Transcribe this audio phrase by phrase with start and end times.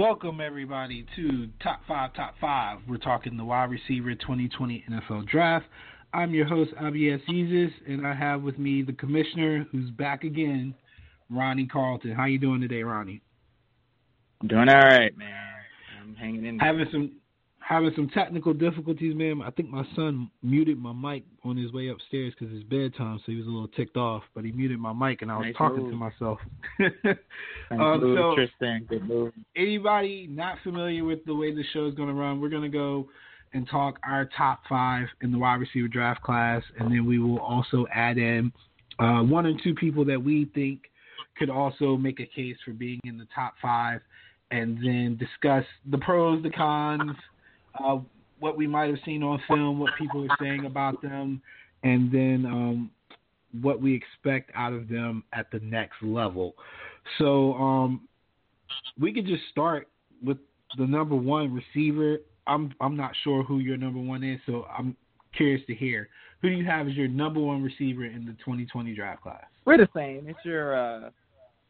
[0.00, 2.78] Welcome everybody to Top Five Top Five.
[2.88, 5.66] We're talking the wide receiver 2020 NFL Draft.
[6.14, 10.74] I'm your host Abies Jesus, and I have with me the commissioner who's back again,
[11.28, 12.12] Ronnie Carlton.
[12.12, 13.20] How you doing today, Ronnie?
[14.46, 15.34] Doing all right, man.
[16.00, 16.58] I'm hanging in.
[16.58, 17.12] Having some
[17.70, 19.40] having some technical difficulties, man.
[19.44, 23.30] I think my son muted my mic on his way upstairs because it's bedtime, so
[23.30, 24.24] he was a little ticked off.
[24.34, 25.92] But he muted my mic, and I was nice talking move.
[25.92, 26.38] to myself.
[27.70, 28.86] um, move, so, Tristan.
[28.88, 29.32] Good move.
[29.56, 32.68] Anybody not familiar with the way the show is going to run, we're going to
[32.68, 33.08] go
[33.52, 37.38] and talk our top five in the wide receiver draft class, and then we will
[37.38, 38.52] also add in
[38.98, 40.80] uh, one or two people that we think
[41.38, 44.00] could also make a case for being in the top five,
[44.50, 47.16] and then discuss the pros, the cons
[47.82, 47.98] uh,
[48.38, 51.42] what we might have seen on film, what people are saying about them,
[51.82, 52.90] and then um,
[53.60, 56.54] what we expect out of them at the next level.
[57.18, 58.08] So um,
[58.98, 59.88] we could just start
[60.22, 60.38] with
[60.78, 62.18] the number one receiver.
[62.46, 64.96] I'm I'm not sure who your number one is, so I'm
[65.36, 66.08] curious to hear
[66.42, 69.44] who do you have as your number one receiver in the 2020 draft class.
[69.64, 70.26] We're the same.
[70.26, 71.10] It's your uh,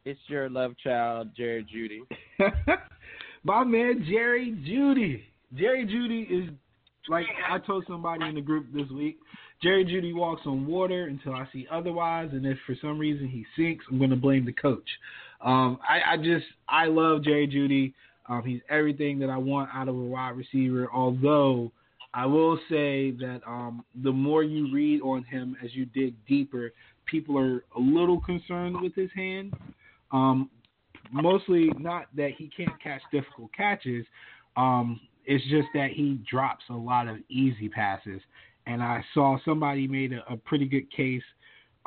[0.05, 2.01] it's your love child, Jerry Jeudy.
[3.45, 5.23] My man, Jerry Jeudy.
[5.55, 6.51] Jerry Jeudy is
[7.09, 9.19] like I told somebody in the group this week.
[9.62, 13.44] Jerry Jeudy walks on water until I see otherwise, and if for some reason he
[13.56, 14.88] sinks, I'm going to blame the coach.
[15.41, 17.94] Um, I, I just I love Jerry Jeudy.
[18.28, 20.88] Um, he's everything that I want out of a wide receiver.
[20.93, 21.72] Although
[22.15, 26.72] I will say that um, the more you read on him as you dig deeper,
[27.06, 29.53] people are a little concerned with his hand.
[30.12, 30.50] Um,
[31.12, 34.06] mostly not that he can't catch difficult catches.
[34.56, 35.00] Um,
[35.31, 38.21] it's just that he drops a lot of easy passes,
[38.67, 41.23] and I saw somebody made a, a pretty good case,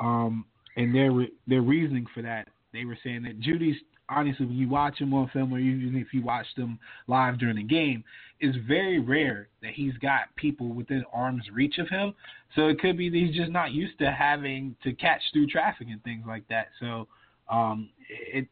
[0.00, 0.46] um,
[0.76, 1.10] and their
[1.46, 2.48] their reasoning for that.
[2.72, 3.76] They were saying that Jeudy's
[4.08, 7.56] honestly, when you watch him on film, or even if you watch them live during
[7.56, 8.02] the game,
[8.40, 12.14] it's very rare that he's got people within arm's reach of him.
[12.56, 15.88] So it could be that he's just not used to having to catch through traffic
[15.90, 16.68] and things like that.
[16.80, 17.08] So
[17.50, 18.48] um, it's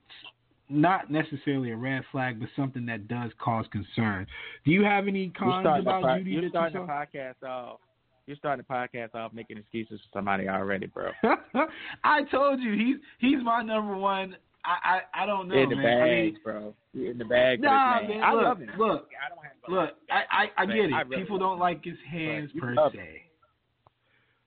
[0.73, 4.27] not necessarily a red flag, but something that does cause concern.
[4.65, 6.33] Do you have any cons about the, Jeudy?
[6.33, 7.81] You're starting the podcast off.
[8.27, 11.11] You're starting the podcast off making excuses for somebody already, bro.
[12.05, 14.37] I told you he's he's my number one.
[14.65, 15.85] I I, I don't know, in the man.
[15.85, 16.75] bag, I mean, bro.
[16.95, 17.61] You're in the bag.
[17.61, 18.09] Nah, man.
[18.09, 18.23] man.
[18.23, 18.71] I look, love him.
[18.79, 19.91] Look, I don't have look.
[20.11, 21.09] I I, I get it.
[21.09, 23.23] Really People don't like his hands per se.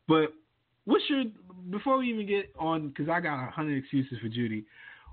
[0.08, 0.34] But
[0.86, 1.26] what's your
[1.70, 2.90] before we even get on?
[2.90, 4.64] Because I got a hundred excuses for Jeudy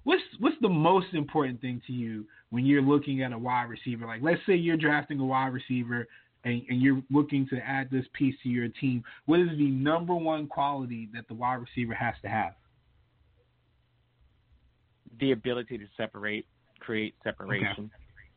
[0.04, 4.06] what's what's the most important thing to you when you're looking at a wide receiver?
[4.06, 6.06] Like, let's say you're drafting a wide receiver
[6.44, 9.04] and, and you're looking to add this piece to your team.
[9.26, 12.52] What is the number one quality that the wide receiver has to have?
[15.20, 16.46] The ability to separate,
[16.80, 17.90] create separation,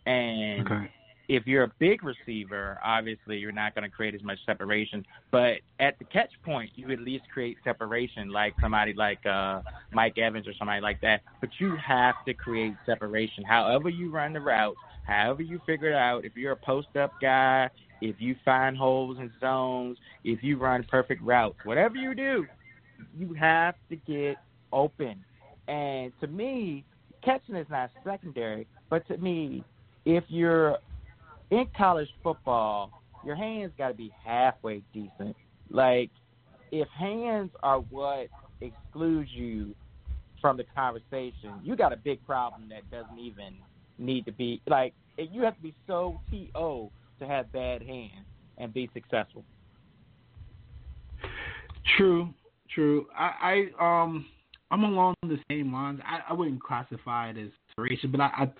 [0.07, 0.11] okay.
[0.11, 0.91] and okay.
[1.27, 5.05] If you're a big receiver, obviously you're not going to create as much separation.
[5.31, 10.17] But at the catch point, you at least create separation, like somebody like uh, Mike
[10.17, 11.21] Evans or somebody like that.
[11.41, 13.43] But you have to create separation.
[13.43, 14.75] However you run the route,
[15.05, 16.25] however you figure it out.
[16.25, 17.69] If you're a post-up guy,
[18.01, 22.45] if you find holes in zones, if you run perfect routes, whatever you do,
[23.17, 24.37] you have to get
[24.71, 25.23] open.
[25.67, 26.83] And to me,
[27.23, 29.63] catching is not secondary, but to me,
[30.05, 30.77] if you're
[31.51, 32.91] in college football,
[33.25, 35.35] your hands got to be halfway decent.
[35.69, 36.11] Like,
[36.71, 38.27] if hands are what
[38.61, 39.73] excludes you
[40.41, 43.55] from the conversation, you got a big problem that doesn't even
[43.97, 44.93] need to be like.
[45.17, 46.89] You have to be so to
[47.19, 48.25] to have bad hands
[48.57, 49.45] and be successful.
[51.97, 52.29] True,
[52.73, 53.07] true.
[53.17, 54.25] I, I um,
[54.71, 56.01] I'm along the same lines.
[56.05, 58.51] I, I wouldn't classify it as inspiration, but I, I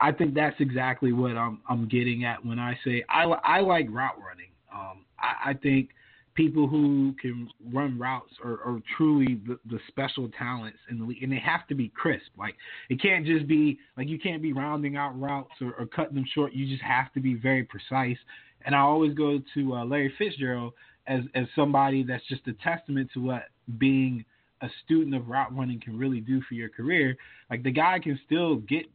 [0.00, 3.88] I think that's exactly what I'm I'm getting at when I say I I like
[3.90, 4.50] route running.
[4.72, 5.90] Um, I, I think
[6.34, 11.22] people who can run routes are, are truly the, the special talents in the league,
[11.22, 12.26] and they have to be crisp.
[12.38, 12.54] Like
[12.90, 16.26] it can't just be like you can't be rounding out routes or, or cutting them
[16.34, 16.52] short.
[16.52, 18.18] You just have to be very precise.
[18.64, 20.74] And I always go to uh, Larry Fitzgerald
[21.06, 23.44] as as somebody that's just a testament to what
[23.78, 24.24] being
[24.62, 27.16] a student of route running can really do for your career.
[27.50, 28.86] Like the guy can still get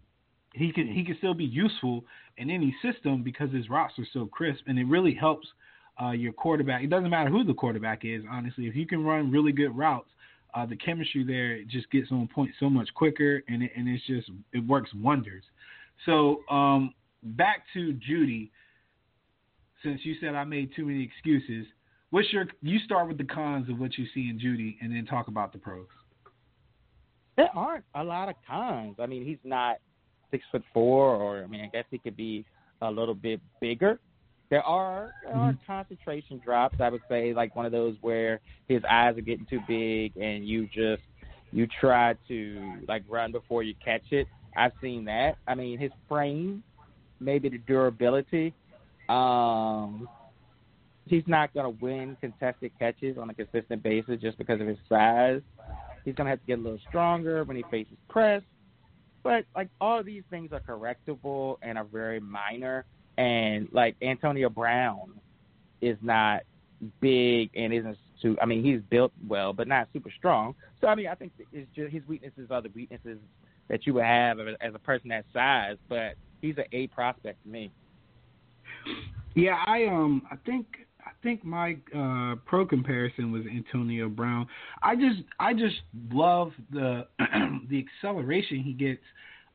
[0.54, 2.04] he can he can still be useful
[2.38, 5.48] in any system because his routes are so crisp and it really helps
[6.02, 6.84] uh, your quarterback.
[6.84, 8.68] It doesn't matter who the quarterback is, honestly.
[8.68, 10.10] If you can run really good routes,
[10.54, 14.06] uh, the chemistry there just gets on point so much quicker, and it, and it's
[14.08, 15.44] just it works wonders.
[16.06, 16.94] So um,
[17.24, 18.50] back to Jeudy,
[19.84, 21.66] Since you said I made too many excuses,
[22.10, 22.46] what's your?
[22.62, 25.54] You start with the cons of what you see in Jeudy, and then talk about
[25.54, 25.88] the pros.
[27.38, 28.96] There aren't a lot of cons.
[29.00, 29.78] I mean, he's not
[30.32, 32.46] six foot four, or I mean, I guess he could be
[32.82, 34.00] a little bit bigger.
[34.50, 35.66] There are there are Mhm.
[35.66, 36.80] concentration drops.
[36.82, 40.46] I would say like one of those where his eyes are getting too big, and
[40.46, 41.04] you just
[41.52, 44.28] you try to like run before you catch it.
[44.56, 45.38] I've seen that.
[45.48, 46.64] I mean, his frame,
[47.20, 48.54] maybe the durability.
[49.10, 50.08] Um,
[51.06, 54.78] he's not going to win contested catches on a consistent basis just because of his
[54.90, 55.42] size.
[56.06, 58.42] He's going to have to get a little stronger when he faces press.
[59.24, 62.86] But like all these things are correctable and are very minor.
[63.18, 65.20] And like Antonio Brown
[65.82, 66.42] is not
[67.00, 68.38] big and isn't too.
[68.42, 70.56] I mean, he's built well, but not super strong.
[70.80, 73.20] So I mean, I think it's just his weaknesses are the weaknesses
[73.68, 75.78] that you would have as a person that size.
[75.90, 77.72] But he's an A prospect to me.
[79.36, 80.68] Yeah, I um I think
[81.06, 84.48] I think my uh pro comparison was Antonio Brown.
[84.82, 85.78] I just I just
[86.12, 87.08] love the
[87.70, 89.02] the acceleration he gets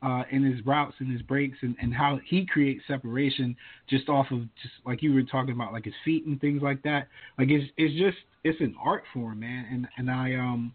[0.01, 3.55] uh in his routes and his breaks and, and how he creates separation
[3.89, 6.81] just off of just like you were talking about like his feet and things like
[6.83, 7.07] that.
[7.37, 9.65] Like it's it's just it's an art form, man.
[9.71, 10.73] And and I um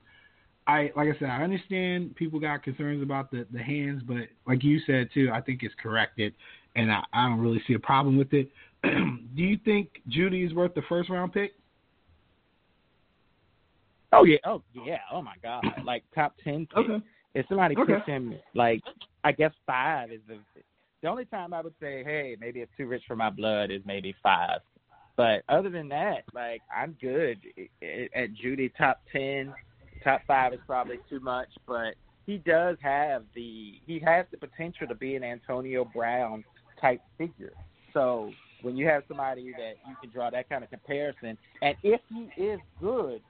[0.66, 4.62] I like I said, I understand people got concerns about the, the hands, but like
[4.62, 6.34] you said too, I think it's corrected
[6.76, 8.48] and I, I don't really see a problem with it.
[9.36, 11.52] Do you think Jeudy is worth the first round pick?
[14.12, 16.66] Oh yeah, oh yeah, oh my god, like top ten.
[16.66, 16.78] Pick.
[16.78, 17.04] Okay.
[17.34, 17.94] If somebody Okay.
[17.94, 18.82] picks him, like
[19.24, 20.38] I guess five is the
[21.02, 23.82] the only time I would say, hey, maybe it's too rich for my blood is
[23.84, 24.60] maybe five.
[25.16, 27.38] But other than that, like I'm good
[27.90, 29.52] at Jeudy Top ten,
[30.04, 31.94] top five is probably too much, but
[32.26, 36.44] he does have the he has the potential to be an Antonio Brown
[36.80, 37.52] type figure.
[37.92, 38.30] So
[38.62, 42.30] when you have somebody that you can draw that kind of comparison, and if he
[42.40, 43.20] is good,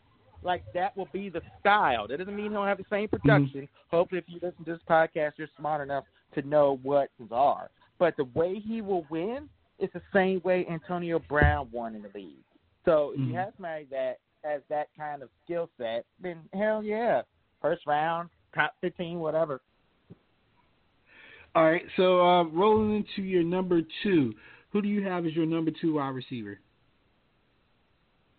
[0.43, 2.07] like that will be the style.
[2.09, 3.69] That doesn't mean he'll have the same production.
[3.91, 7.71] Hopefully, if you listen to this podcast, you're smart enough to know what his are.
[7.99, 9.49] But the way he will win
[9.79, 12.45] is the same way Antonio Brown won in the league.
[12.85, 13.29] So if Mhm.
[13.29, 17.23] you have somebody that has that kind of skill set, then hell yeah,
[17.61, 19.61] first round, top fifteen, whatever.
[21.55, 24.35] All right, so uh, rolling into your number two,
[24.73, 26.59] who do you have as your number two wide receiver?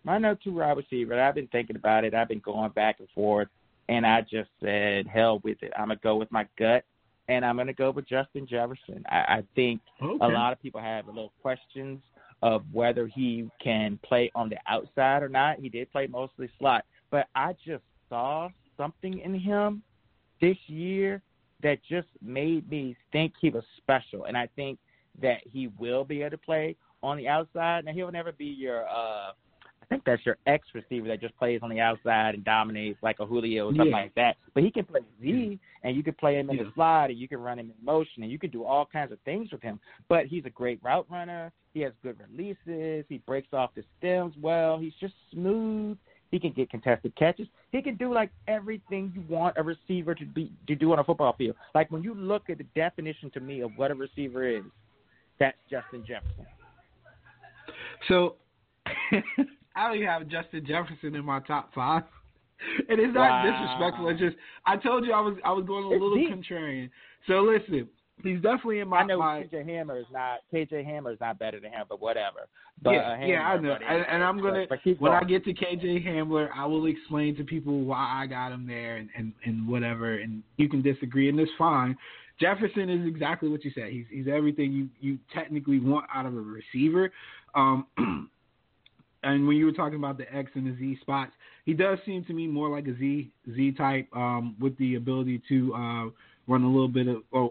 [0.02, 1.20] My number two wide receiver.
[1.20, 2.14] I've been thinking about it.
[2.14, 3.48] I've been going back and forth,
[3.88, 5.72] and I just said, hell with it.
[5.76, 6.84] I'm gonna go with my gut,
[7.28, 9.04] and I'm gonna go with Justin Jefferson.
[9.08, 10.24] I, I think Okay.
[10.24, 12.00] a lot of people have a little questions
[12.42, 15.60] of whether he can play on the outside or not.
[15.60, 19.82] He did play mostly slot, but I just saw something in him
[20.40, 21.22] this year
[21.62, 24.78] that just made me think he was special, and I think
[25.20, 27.84] that he will be able to play on the outside.
[27.84, 29.32] Now he'll never be your uh
[29.82, 33.20] I think that's your X receiver that just plays on the outside and dominates like
[33.20, 33.96] a Julio or something Yeah.
[33.96, 34.36] like that.
[34.54, 36.62] But he can play Z and you can play him in Yeah.
[36.64, 39.12] the slot and you can run him in motion and you can do all kinds
[39.12, 39.78] of things with him.
[40.08, 41.52] But he's a great route runner.
[41.74, 43.04] He has good releases.
[43.10, 44.78] He breaks off the stems well.
[44.78, 45.98] He's just smooth.
[46.30, 47.46] He can get contested catches.
[47.70, 51.04] He can do like everything you want a receiver to be to do on a
[51.04, 51.56] football field.
[51.74, 54.64] Like when you look at the definition to me of what a receiver is,
[55.38, 56.46] that's Justin Jefferson.
[58.08, 58.36] So
[59.76, 62.02] I don't even have Justin Jefferson in my top five.
[62.88, 63.52] And it's not Wow.
[63.52, 64.08] disrespectful.
[64.08, 66.32] It's just I told you I was I was going a It's little deep.
[66.32, 66.88] contrarian.
[67.26, 67.88] So listen,
[68.22, 71.38] he's definitely in my I know my KJ Hamler is not KJ Hamler is not
[71.38, 72.48] better than him, but whatever.
[72.80, 75.22] But yeah, uh, yeah, I know, and, and I'm gonna but, but keep when I
[75.24, 79.08] get to KJ Hamler, I will explain to people why I got him there and,
[79.16, 81.96] and, and whatever, and you can disagree, and it's fine.
[82.40, 83.90] Jefferson is exactly what you said.
[83.90, 87.12] He's he's everything you you technically want out of a receiver.
[87.54, 87.86] Um,
[89.22, 91.32] and when you were talking about the X and the Z spots,
[91.64, 95.42] he does seem to me more like a Z Z type um, with the ability
[95.48, 96.04] to uh,
[96.48, 97.22] run a little bit of.
[97.30, 97.50] Well,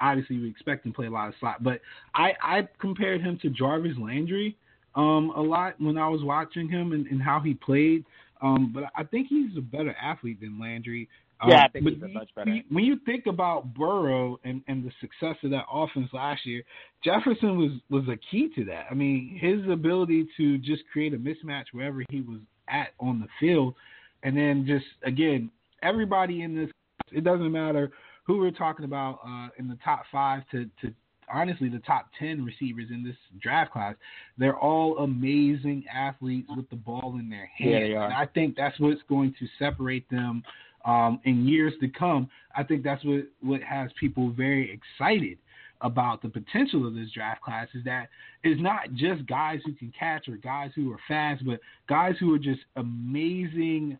[0.00, 1.80] obviously we expect him to play a lot of slot, but
[2.14, 4.56] I I compared him to Jarvis Landry
[4.94, 8.04] um, a lot when I was watching him and, and how he played.
[8.42, 11.08] Um, but I think he's a better athlete than Landry.
[11.42, 14.62] Um, Yeah, I think but he's a much better When you think about Burrow and,
[14.68, 16.62] and the success of that offense last year,
[17.04, 18.86] Jefferson was was a key to that.
[18.90, 23.28] I mean, his ability to just create a mismatch wherever he was at on the
[23.38, 23.74] field,
[24.22, 25.50] and then just again,
[25.82, 26.70] everybody in this,
[27.12, 27.90] it doesn't matter
[28.24, 30.92] who we're talking about uh, in the top five to to
[31.32, 33.94] honestly the top 10 receivers in this draft class
[34.36, 38.04] they're all amazing athletes with the ball in their hands Yeah, they are.
[38.06, 40.42] and i think that's what's going to separate them
[40.84, 45.38] um, in years to come i think that's what what has people very excited
[45.82, 48.08] about the potential of this draft class is that
[48.44, 51.58] it's not just guys who can catch or guys who are fast but
[51.88, 53.98] guys who are just amazing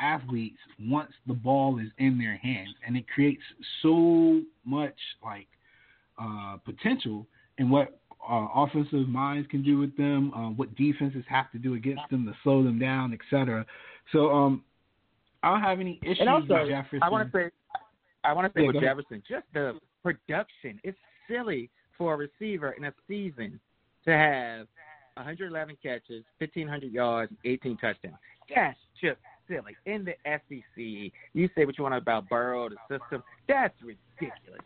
[0.00, 3.42] athletes once the ball is in their hands, and it creates
[3.82, 5.46] so much like
[6.20, 7.26] uh, potential
[7.58, 11.74] in what uh, offensive minds can do with them, uh, what defenses have to do
[11.74, 13.64] against them to slow them down, etc.
[14.12, 14.64] So um,
[15.42, 17.00] I don't have any issues and also, with Jefferson.
[17.02, 17.50] I want to say,
[18.24, 18.82] I want to say Yeah, with.
[18.82, 20.80] Jefferson, just the production.
[20.84, 23.60] It's silly for a receiver in a season
[24.04, 24.66] to have
[25.14, 28.16] 111 catches, 1,500 yards, 18 touchdowns.
[28.54, 29.18] That's just
[29.48, 29.76] silly.
[29.86, 33.22] In the SEC, you say what you want about Burrow, the system.
[33.48, 34.60] That's ridiculous.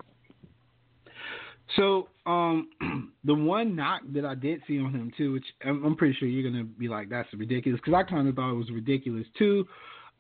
[1.77, 2.69] So, um,
[3.25, 6.29] the one knock that I did see on him too, which I'm, I'm pretty sure
[6.29, 9.67] you're gonna be like, "That's ridiculous," because I kind of thought it was ridiculous too,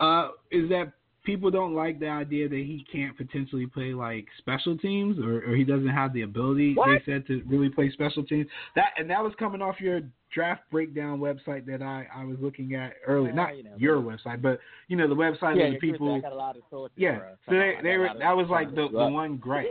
[0.01, 0.93] uh, is that
[1.25, 5.57] people don't like the idea that he can't potentially play like special teams, or, or
[5.57, 6.75] he doesn't have the ability.
[6.75, 6.89] What?
[6.89, 8.47] They said to really play special teams.
[8.77, 12.75] That and that was coming off your draft breakdown website that I I was looking
[12.75, 13.31] at earlier.
[13.31, 16.21] Yeah, Not you know, your website, but you know the website yeah, of the people.
[16.21, 16.95] Got a lot of sources.
[16.97, 17.29] Yeah, bro.
[17.49, 19.69] so they they were that was like the the one great.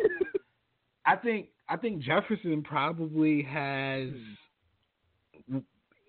[1.06, 4.10] I think I think Jefferson probably has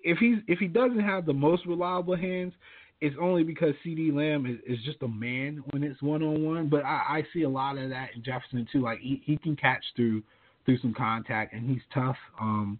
[0.02, 2.52] if he's if he doesn't have the most reliable hands,
[3.00, 6.68] it's only because CD Lamb is, is just a man when it's one on one.
[6.68, 8.82] But I, I see a lot of that in Jefferson too.
[8.82, 10.22] Like he, he can catch through
[10.64, 12.16] through some contact and he's tough.
[12.40, 12.78] Um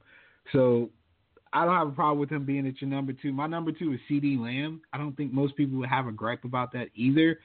[0.52, 0.90] so
[1.52, 3.32] I don't have a problem with him being at your number two.
[3.32, 4.80] My number two is CD Lamb.
[4.92, 7.38] I don't think most people would have a gripe about that either.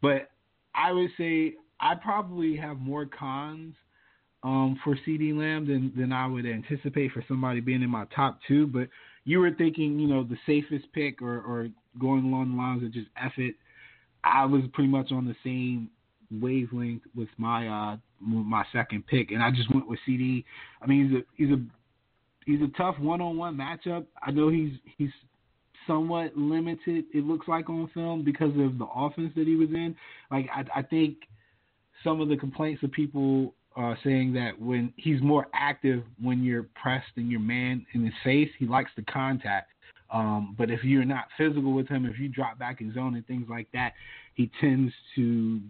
[0.00, 0.30] But
[0.74, 3.74] I would say I probably have more cons
[4.42, 8.38] um, for CD Lamb than than I would anticipate for somebody being in my top
[8.48, 8.66] two.
[8.66, 8.88] But
[9.24, 11.68] you were thinking, you know, the safest pick or, or
[11.98, 13.54] going along the lines of just F it.
[14.24, 15.90] I was pretty much on the same
[16.40, 20.44] wavelength with my uh my second pick, and I just went with CD.
[20.80, 21.62] I mean, he's a he's a
[22.46, 24.06] he's a tough one on one matchup.
[24.22, 25.10] I know he's he's
[25.86, 27.04] somewhat limited.
[27.12, 29.96] It looks like on film because of the offense that he was in.
[30.30, 31.16] Like I, I think
[32.04, 36.66] some of the complaints of people uh, saying that when he's more active when you're
[36.80, 39.71] pressed and your man in his face, he likes the contact.
[40.12, 43.26] Um, but if you're not physical with him, if you drop back in zone and
[43.26, 43.94] things like that,
[44.34, 45.60] he tends to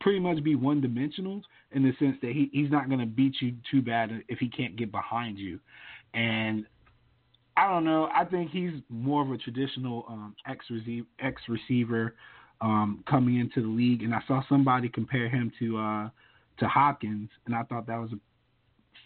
[0.00, 3.36] pretty much be one dimensional in the sense that he, he's not going to beat
[3.40, 5.58] you too bad if he can't get behind you.
[6.14, 6.66] And
[7.56, 8.08] I don't know.
[8.14, 12.14] I think he's more of a traditional um, X receiver, X receiver
[12.60, 16.08] um, coming into the league, and I saw somebody compare him to uh,
[16.58, 18.18] to Hopkins, and I thought that was a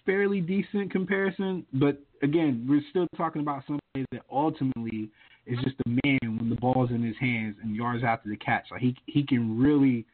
[0.06, 1.64] fairly decent comparison.
[1.74, 5.08] But again, we're still talking about somebody that ultimately
[5.46, 8.66] is just a man when the ball's in his hands and yards after the catch.
[8.70, 10.04] Like he he can really,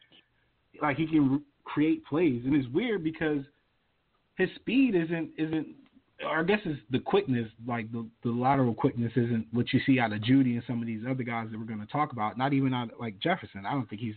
[0.83, 3.41] like he can re- create plays, and it's weird because
[4.37, 5.67] his speed isn't isn't.
[6.23, 9.99] Or I guess it's the quickness, like the, the lateral quickness, isn't what you see
[9.99, 12.37] out of Jeudy and some of these other guys that we're going to talk about.
[12.37, 13.65] Not even out like Jefferson.
[13.65, 14.17] I don't think he's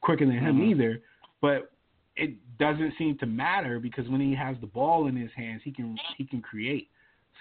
[0.00, 0.70] quicker than him Mhm.
[0.70, 1.00] either.
[1.40, 1.70] But
[2.16, 5.72] it doesn't seem to matter because when he has the ball in his hands, he
[5.72, 6.88] can he can create.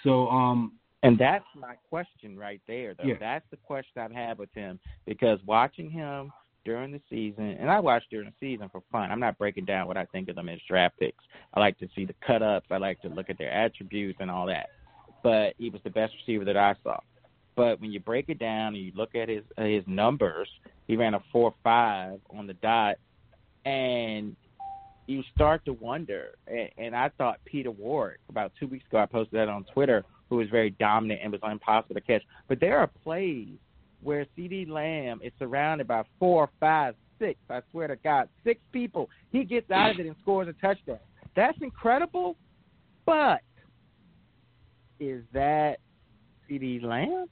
[0.03, 3.03] So um And that's my question right there, though.
[3.03, 3.15] Yeah.
[3.19, 6.31] That's the question I've had with him because watching him
[6.65, 9.11] during the season, and I watch during the season for fun.
[9.11, 11.23] I'm not breaking down what I think of them as draft picks.
[11.53, 12.67] I like to see the cut ups.
[12.71, 14.69] I like to look at their attributes and all that.
[15.21, 16.99] But he was the best receiver that I saw.
[17.55, 20.49] But when you break it down and you look at his uh, his numbers,
[20.87, 22.95] he ran a four five on the dot,
[23.65, 24.35] and
[25.07, 26.35] you start to wonder.
[26.47, 28.99] And, and I thought Peter Ward about two weeks ago.
[28.99, 32.23] I posted that on Twitter, who was very dominant and was impossible to catch.
[32.47, 33.57] But there are plays
[34.01, 34.65] where C.D.
[34.69, 37.39] Lamb is surrounded by four, five, six.
[37.49, 39.09] I swear to God, six people.
[39.31, 40.99] He gets out of it and scores a touchdown.
[41.35, 42.35] That's incredible.
[43.05, 43.41] But
[44.99, 45.79] is that
[46.47, 46.81] C.D.
[46.83, 47.27] Lamb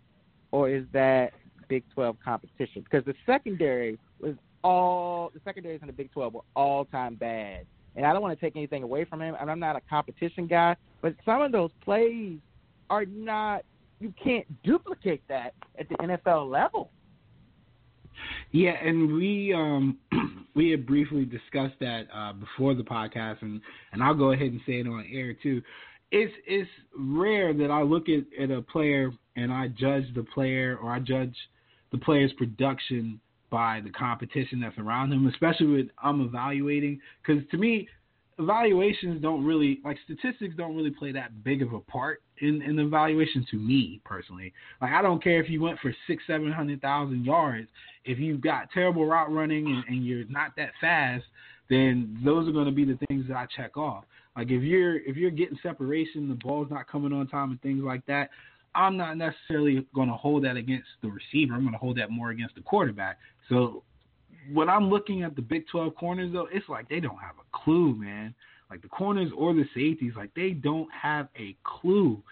[0.51, 1.33] or is that
[1.67, 2.83] Big 12 competition?
[2.83, 7.65] Because the secondary was all the secondaries in the Big 12 were all time bad.
[7.95, 10.47] And I don't want to take anything away from him, and I'm not a competition
[10.47, 12.39] guy, but some of those plays
[12.89, 13.63] are not.
[13.99, 16.89] You can't duplicate that at the NFL level.
[18.51, 19.97] Yeah, and we um
[20.55, 24.61] we had briefly discussed that uh before the podcast and and I'll go ahead and
[24.65, 25.61] say it on air too.
[26.11, 30.77] It's it's rare that I look at, at a player and I judge the player
[30.81, 31.35] or I judge
[31.91, 33.19] the player's production
[33.51, 37.87] by the competition that's around him, especially when I'm evaluating because to me
[38.39, 42.75] evaluations don't really like statistics don't really play that big of a part in in
[42.75, 44.53] the evaluation to me personally.
[44.81, 47.67] Like I don't care if you went for six, seven hundred thousand yards.
[48.05, 51.25] If you've got terrible route running and, and you're not that fast,
[51.69, 54.05] then those are going to be the things that I check off.
[54.35, 57.83] Like if you're if you're getting separation, the ball's not coming on time and things
[57.83, 58.29] like that.
[58.73, 61.53] I'm not necessarily going to hold that against the receiver.
[61.53, 63.17] I'm going to hold that more against the quarterback.
[63.51, 63.83] So
[64.51, 67.57] when I'm looking at the Big 12 corners, though, it's like they don't have a
[67.63, 68.33] clue, man.
[68.69, 72.23] Like the corners or the safeties, like they don't have a clue.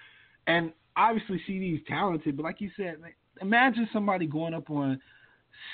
[0.47, 2.95] And obviously, CD's talented, but like you said,
[3.41, 5.01] imagine somebody going up on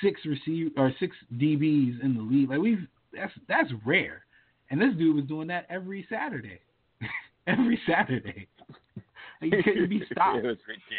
[0.02, 2.50] six receive or six DBs in the league.
[2.50, 4.24] Like we've that's that's rare.
[4.70, 6.58] And this dude was doing that every Saturday.
[7.46, 8.48] every Saturday.
[9.40, 10.38] he couldn't be stopped.
[10.38, 10.56] it was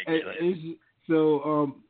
[0.08, 0.78] ridiculous.
[1.08, 1.84] so um,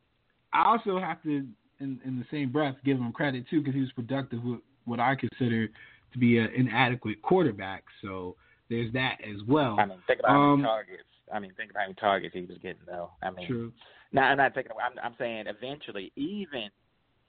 [0.52, 1.46] I also have to,
[1.80, 5.00] in, in the same breath, give him credit too because he was productive with what
[5.00, 5.68] I consider
[6.12, 7.84] to be an inadequate quarterback.
[8.02, 8.36] So
[8.70, 9.76] there's that as well.
[9.78, 11.02] I mean, think about how um, many targets.
[11.32, 13.10] I mean, think about how many targets he was getting though.
[13.22, 13.72] I mean, true.
[14.12, 14.72] Now, I'm not taking.
[14.72, 16.70] I'm, I'm saying eventually, even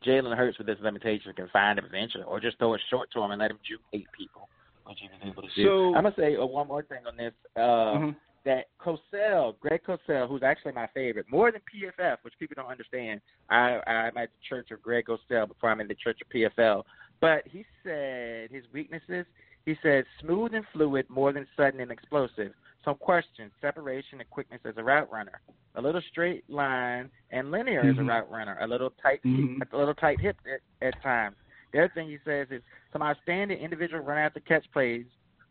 [0.06, 3.22] Jalen Hurts with this limitation can find him eventually, or just throw it short to
[3.22, 4.48] him and let him juke eight people,
[4.86, 5.64] which he was able to do.
[5.66, 7.34] So- I'm gonna say uh, one more thing on this.
[7.58, 8.12] Uh, Uh-huh.
[8.46, 13.22] That Cosell, Greg Cosell, who's actually my favorite, more than PFF, which people don't understand.
[13.50, 16.84] I, I'm at the church of Greg Cosell before I'm in the church of PFF.
[17.20, 19.26] But he said his weaknesses.
[19.66, 22.54] He said smooth and fluid, more than sudden and explosive.
[22.86, 25.42] Some questions: separation and quickness as a route runner.
[25.76, 28.08] A little straight line and linear as a Mhm.
[28.08, 28.58] route runner.
[28.62, 29.62] A little tight, Mhm.
[29.72, 31.36] a little tight hip at, at times.
[31.72, 35.06] The other thing he says is some outstanding individual run after catch plays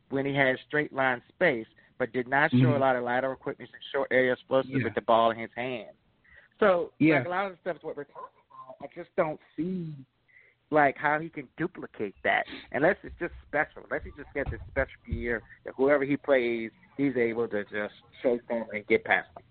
[0.09, 1.66] when he has straight line space,
[1.98, 2.76] but did not show Mhm.
[2.76, 4.84] a lot of lateral quickness and short area explosiveness Yeah.
[4.84, 5.96] with the ball in his hand.
[6.58, 7.18] So Yeah.
[7.18, 8.76] like a lot of the stuff is what we're talking about.
[8.82, 9.94] I just don't see
[10.70, 13.82] like how he can duplicate that unless it's just special.
[13.84, 17.94] Unless he just gets this special gear that whoever he plays, he's able to just
[18.22, 19.44] shake them and get past them.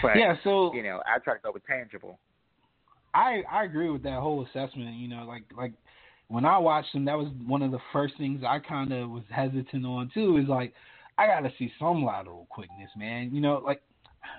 [0.00, 2.18] But yeah, so you know, I try to go with tangible.
[3.12, 4.94] I I agree with that whole assessment.
[4.94, 5.72] You know, like like
[6.28, 9.24] when I watched him, that was one of the first things I kind of was
[9.30, 10.38] hesitant on too.
[10.38, 10.72] Is like
[11.18, 13.30] I got to see some lateral quickness, man.
[13.32, 13.82] You know, like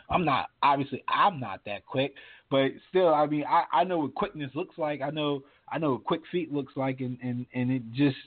[0.09, 2.13] I'm not obviously I'm not that quick,
[2.49, 5.01] but still, I mean, I I know what quickness looks like.
[5.01, 8.17] I know I know what quick feet looks like, and and and it just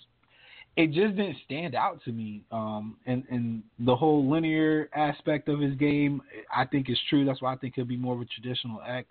[0.77, 2.45] it just didn't stand out to me.
[2.53, 6.23] Um, and and the whole linear aspect of his game,
[6.55, 7.25] I think is true.
[7.25, 9.09] That's why I think he'll be more of a traditional X.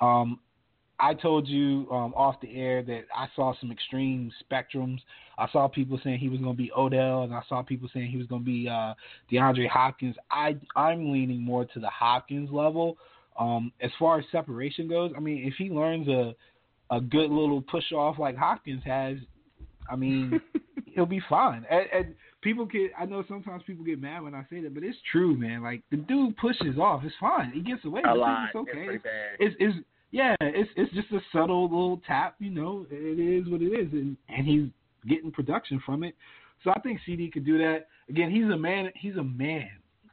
[0.00, 0.40] Um,
[1.00, 4.98] I told you um, off the air that I saw some extreme spectrums.
[5.38, 8.10] I saw people saying he was going to be Odell, and I saw people saying
[8.10, 8.94] he was going to be uh,
[9.32, 10.16] DeAndre Hopkins.
[10.30, 12.96] I I'm leaning more to the Hopkins level.
[13.38, 16.34] Um, as far as separation goes, I mean, if he learns a
[16.90, 19.16] a good little push off like Hopkins has,
[19.88, 20.40] I mean,
[20.86, 21.64] he'll be fine.
[21.70, 24.82] And, and people get, I know sometimes people get mad when I say that, but
[24.82, 25.62] it's true, man.
[25.62, 27.52] Like the dude pushes off, it's fine.
[27.52, 28.02] He gets away.
[28.08, 28.48] A lot.
[28.48, 28.70] It's okay.
[28.74, 29.02] It's pretty.
[29.38, 32.86] It's, it's yeah, it's it's just a subtle little tap, you know.
[32.90, 34.68] It is what it is, and and he's
[35.08, 36.14] getting production from it.
[36.64, 37.86] So I think CD could do that.
[38.08, 38.90] Again, he's a man.
[38.96, 39.70] He's a man.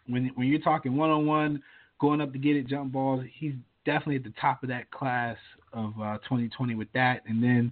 [0.08, 1.64] When when you're talking one on one,
[2.00, 3.54] going up to get it, jump balls, he's
[3.86, 5.38] definitely at the top of that class
[5.74, 7.24] of uh, 2020 with that.
[7.26, 7.72] And then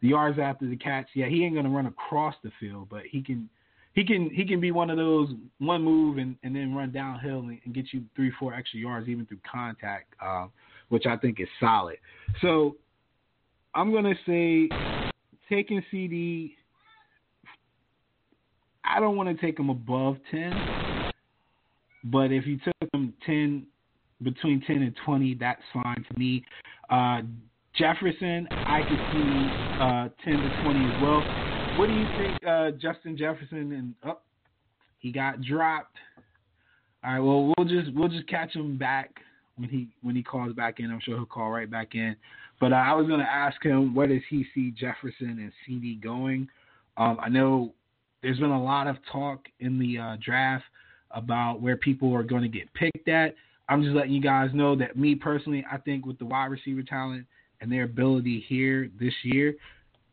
[0.00, 3.22] the yards after the catch, yeah, he ain't gonna run across the field, but he
[3.22, 3.48] can.
[3.92, 7.38] He can he can be one of those one move and, and then run downhill
[7.38, 10.12] and, and get you three four extra yards even through contact.
[10.22, 10.52] Um,
[10.88, 11.96] which I think is solid.
[12.40, 12.76] So
[13.74, 14.68] I'm gonna say
[15.48, 16.56] taking CD.
[18.84, 20.52] I don't want to take him above ten,
[22.04, 23.66] but if you took him ten,
[24.22, 26.44] between ten and twenty, that's fine to me.
[26.88, 27.22] Uh,
[27.74, 31.22] Jefferson, I could see uh, ten to twenty as well.
[31.78, 33.72] What do you think, uh, Justin Jefferson?
[33.72, 34.18] And oh,
[35.00, 35.96] he got dropped.
[37.04, 39.16] All right, well we'll just we'll just catch him back
[39.56, 40.90] when he when he calls back in.
[40.90, 42.16] I'm sure he'll call right back in.
[42.60, 45.96] But uh, I was going to ask him where does he see Jefferson and CD
[45.96, 46.48] going.
[46.96, 47.74] Um, I know
[48.22, 50.64] there's been a lot of talk in the uh, draft
[51.10, 53.34] about where people are going to get picked at.
[53.68, 56.82] I'm just letting you guys know that me personally, I think with the wide receiver
[56.82, 57.26] talent
[57.60, 59.54] and their ability here this year,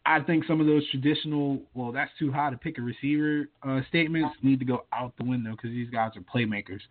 [0.05, 3.81] I think some of those traditional, well, that's too high to pick a receiver uh,
[3.87, 6.81] statements need to go out the window because these guys are playmakers.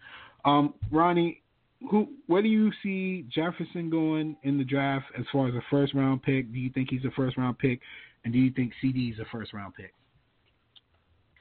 [0.44, 1.41] Um, Ronnie,
[1.90, 5.94] who where do you see Jefferson going in the draft as far as a first
[5.94, 6.52] round pick?
[6.52, 7.80] Do you think he's a first round pick,
[8.24, 9.92] and do you think CD is a first round pick?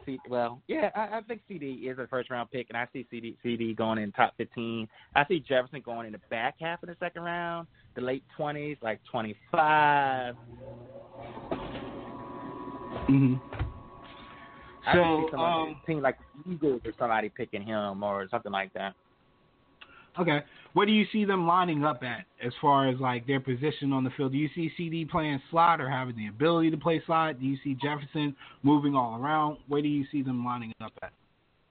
[0.06, 3.06] C, well, yeah, I, I think CD is a first round pick, and I see
[3.12, 4.88] CD CD going in top fifteen.
[5.16, 8.78] I see Jefferson going in the back half of the second round, the late twenties,
[8.82, 10.36] like twenty five.
[13.10, 13.36] Mm-hmm.
[14.86, 16.18] I see So, some um, team like
[16.50, 18.96] Eagles or somebody picking him or something like that.
[20.20, 20.40] Okay.
[20.74, 24.04] Where do you see them lining up at as far as like their position on
[24.04, 24.32] the field?
[24.32, 27.40] Do you see CD playing slot or having the ability to play slot?
[27.40, 29.58] Do you see Jefferson moving all around?
[29.68, 31.12] Where do you see them lining up at?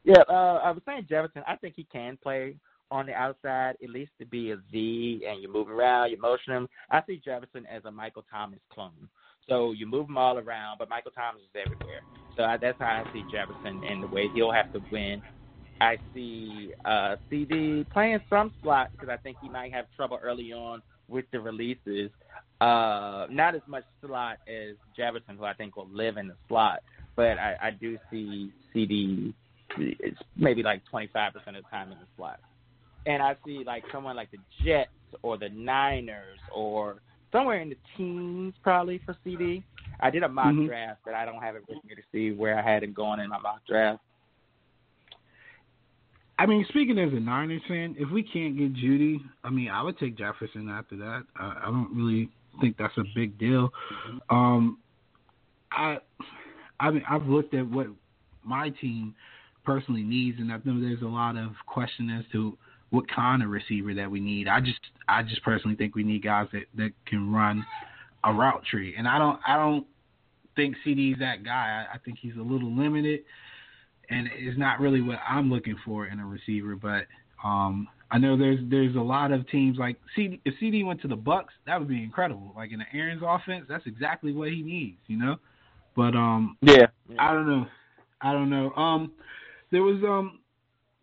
[0.05, 1.43] Yeah, uh, I was saying Jefferson.
[1.47, 2.57] I think he can play
[2.91, 6.53] on the outside, at least to be a Z and you move around, you motion
[6.53, 6.69] him.
[6.91, 9.09] I see Jefferson as a Michael Thomas clone.
[9.49, 12.01] So you move him all around, but Michael Thomas is everywhere.
[12.37, 15.23] So I, that's how I see Jefferson and the way he'll have to win.
[15.81, 20.53] I see uh, CD playing some slot because I think he might have trouble early
[20.53, 22.11] on with the releases.
[22.61, 26.81] Uh, not as much slot as Jefferson, who I think will live in the slot,
[27.17, 29.35] but I, I do see CD
[29.79, 32.41] it's maybe like 25% of the time in the slot.
[33.07, 34.91] And I see like someone like the Jets
[35.23, 36.97] or the Niners or
[37.33, 39.65] somewhere in the teens probably for CD.
[40.01, 40.67] I did a mock mm-hmm.
[40.67, 43.21] draft, but I don't have it with me to see where I had him going
[43.21, 44.01] in my mock draft.
[46.41, 49.83] I mean, speaking as a Niners fan, if we can't get Jeudy, I mean, I
[49.83, 51.25] would take Jefferson after that.
[51.37, 52.31] I, I don't really
[52.63, 53.69] think that's a big deal.
[54.31, 54.79] Um,
[55.71, 55.99] I,
[56.81, 57.89] I mean, I've looked at what
[58.43, 59.15] my team
[59.67, 62.57] personally needs, and I know there's a lot of question as to
[62.89, 64.49] what kind of receiver that we need.
[64.49, 67.67] I just, I just personally think we need guys that that can run
[68.25, 69.87] a route tree, and I don't, I don't
[70.57, 71.85] think CD's that guy.
[71.87, 73.21] I, I think he's a little limited
[74.11, 76.77] and it's not really what I'm looking for in a receiver.
[76.77, 77.07] But
[77.47, 80.41] um, I know there's there's a lot of teams like CD.
[80.45, 82.53] If CD went to the Bucs, that would be incredible.
[82.57, 85.37] Like in the Arians offense, that's exactly what he needs, you know.
[85.97, 86.87] But um, yeah,
[87.19, 87.67] I don't know,
[88.21, 88.73] I don't know.
[88.73, 89.13] Um,
[89.71, 90.41] there was um,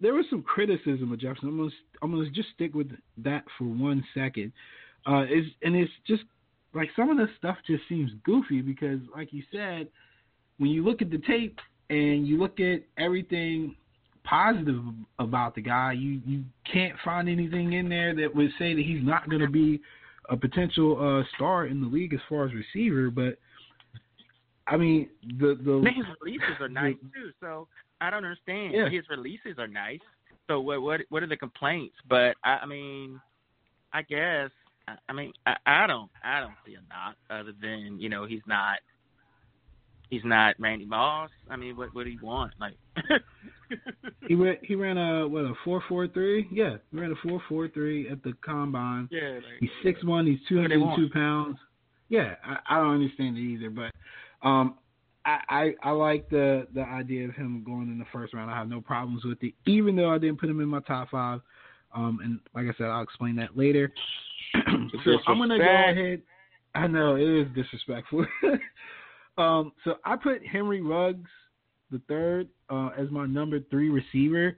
[0.02, 1.50] there was some criticism of Jefferson.
[1.50, 4.52] I'm gonna I'm gonna just stick with that for one second.
[5.10, 6.24] Uh, is and it's just
[6.74, 9.88] like some of the stuff just seems goofy because, like you said,
[10.58, 13.76] when you look at the tape, and you look at everything
[14.24, 14.84] positive
[15.20, 19.04] about the guy, you you can't find anything in there that would say that he's
[19.04, 19.80] not going to be
[20.30, 23.10] a potential uh, star in the league as far as receiver.
[23.10, 23.38] But
[24.68, 27.32] I mean, the the his releases are nice too.
[27.40, 27.68] So
[28.02, 28.74] I don't understand.
[28.74, 28.90] Yeah.
[28.90, 30.00] His releases are nice.
[30.48, 31.96] So what what what are the complaints?
[32.10, 33.20] But I, I mean,
[33.94, 34.50] I guess
[35.08, 38.42] I mean I, I don't I don't see a knock other than you know he's
[38.46, 38.80] not
[40.10, 41.30] he's not Randy Moss.
[41.50, 42.54] I mean, what what do you want?
[42.60, 42.78] Like
[44.28, 46.48] he ran he ran a what a four four three.
[46.52, 49.10] Yeah, he ran a four four three at the combine.
[49.12, 50.26] Yeah, like, he's six one.
[50.26, 51.58] He's two hundred and two pounds.
[52.10, 54.76] Yeah, I, I don't understand it either, but um,
[55.26, 58.50] I, I I like the the idea of him going in the first round.
[58.50, 61.10] I have no problems with it, even though I didn't put him in my top
[61.10, 61.42] five.
[61.94, 63.92] Um, and like I said, I'll explain that later.
[64.54, 66.22] so I'm gonna go ahead.
[66.76, 68.26] I know it is disrespectful.
[69.38, 71.30] Um, so I put Henry Ruggs
[71.92, 74.58] the third uh, as my number three receiver,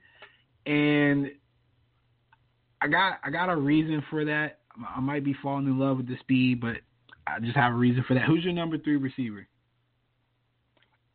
[0.66, 1.28] and
[2.82, 4.60] I got I got a reason for that.
[4.96, 6.78] I might be falling in love with the speed, but
[7.28, 8.24] I just have a reason for that.
[8.24, 9.48] Who's your number three receiver?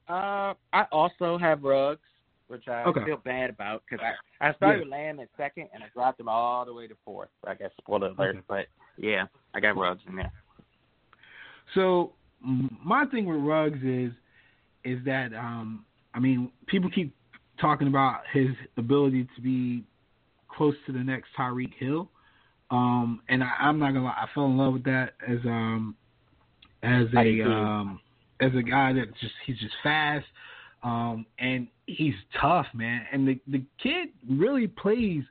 [0.09, 2.01] Uh, I also have Ruggs,
[2.49, 3.05] which I okay.
[3.07, 4.97] feel bad about because I I started yeah.
[4.97, 7.31] Lamb in second and I dropped him all the way to fourth.
[7.47, 8.45] I guess spoiler alert, okay.
[8.47, 8.67] but
[8.99, 9.25] yeah,
[9.55, 10.33] I got Ruggs in there.
[11.75, 12.13] So
[12.45, 14.13] my thing with Ruggs is
[14.85, 17.15] is that um, I mean people keep
[17.61, 19.85] talking about his ability to be
[20.49, 22.09] close to the next Tyreek Hill,
[22.71, 25.97] um, and I, I'm not gonna lie, I fell in love with that as um
[26.83, 28.01] as a um
[28.41, 30.27] as a guy that just he's just fast
[30.83, 33.07] um and he's tough man.
[33.13, 35.23] And the the kid really plays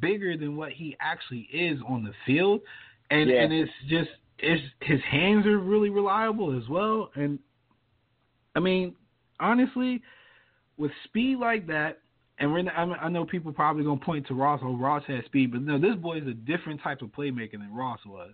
[0.00, 2.60] bigger than what he actually is on the field.
[3.10, 3.42] And yeah.
[3.42, 7.10] and it's just his his hands are really reliable as well.
[7.14, 7.38] And
[8.54, 8.94] I mean,
[9.40, 10.02] honestly,
[10.76, 11.98] with speed like that,
[12.38, 14.60] and we're not, I know people probably gonna point to Ross.
[14.62, 17.74] Oh, Ross has speed, but no, this boy is a different type of playmaker than
[17.74, 18.32] Ross was.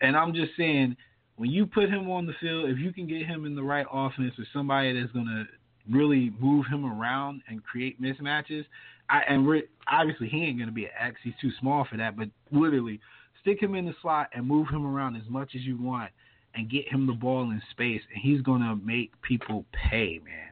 [0.00, 0.96] And I'm just saying,
[1.36, 3.86] when you put him on the field, if you can get him in the right
[3.92, 5.46] offense with somebody that's gonna
[5.90, 8.64] really move him around and create mismatches,
[9.08, 11.16] I, and we're obviously he ain't gonna be an X.
[11.24, 12.16] He's too small for that.
[12.16, 13.00] But literally,
[13.40, 16.10] stick him in the slot and move him around as much as you want
[16.54, 20.50] and get him the ball in space and he's gonna make people pay, man.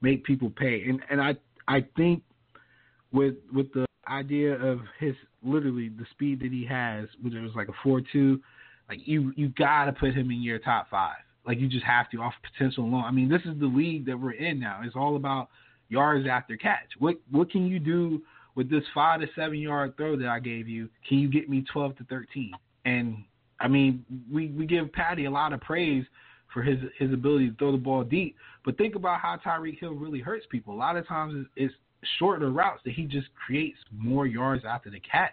[0.00, 0.84] Make people pay.
[0.88, 1.36] And and I
[1.68, 2.22] I think
[3.12, 7.52] with with the idea of his literally the speed that he has, which it was
[7.54, 8.40] like a four two,
[8.88, 11.16] like you you gotta put him in your top five.
[11.46, 13.04] Like you just have to off potential alone.
[13.04, 14.80] I mean, this is the league that we're in now.
[14.82, 15.48] It's all about
[15.88, 16.88] yards after catch.
[16.98, 18.22] What what can you do
[18.54, 21.64] with this five to seven yard throw that I gave you, can you get me
[21.72, 22.52] 12 to 13?
[22.84, 23.24] And
[23.60, 26.04] I mean, we, we give Patty a lot of praise
[26.52, 29.94] for his his ability to throw the ball deep, but think about how Tyreek Hill
[29.94, 30.74] really hurts people.
[30.74, 31.74] A lot of times it's,
[32.18, 35.32] shorter routes that he just creates more yards after the catch.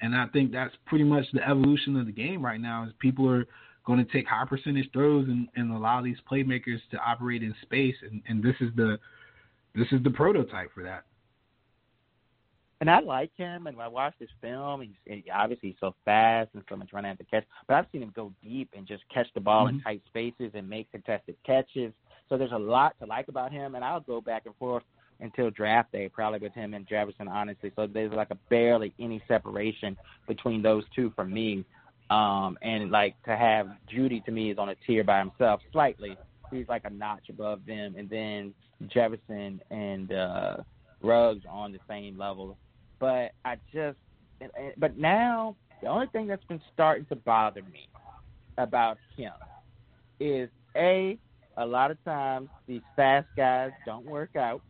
[0.00, 3.28] And I think that's pretty much the evolution of the game right now is people
[3.30, 3.46] are
[3.86, 7.94] going to take high percentage throws and, and allow these playmakers to operate in space
[8.02, 8.98] and, and this is the
[9.74, 11.04] this is the prototype for that.
[12.82, 13.68] And I like him.
[13.68, 17.12] And I watched his film, he's he, obviously he's so fast and so much running
[17.12, 17.44] at the catch.
[17.68, 19.76] But I've seen him go deep and just catch the ball mm-hmm.
[19.76, 21.92] in tight spaces and make contested catches.
[22.28, 24.82] So there's a lot to like about him, and I'll go back and forth
[25.20, 27.70] until draft day, probably with him and Jefferson, honestly.
[27.76, 31.64] So there's like a barely any separation between those two for me.
[32.10, 36.16] Um, and like to have Jeudy to me is on a tier by himself, slightly.
[36.50, 38.52] He's like a notch above them, and then
[38.88, 40.56] Jefferson and uh,
[41.00, 42.58] Ruggs on the same level.
[43.02, 43.98] But I just,
[44.78, 47.88] but now the only thing that's been starting to bother me
[48.58, 49.32] about him
[50.20, 51.18] is a
[51.56, 54.62] a lot of times these fast guys don't work out.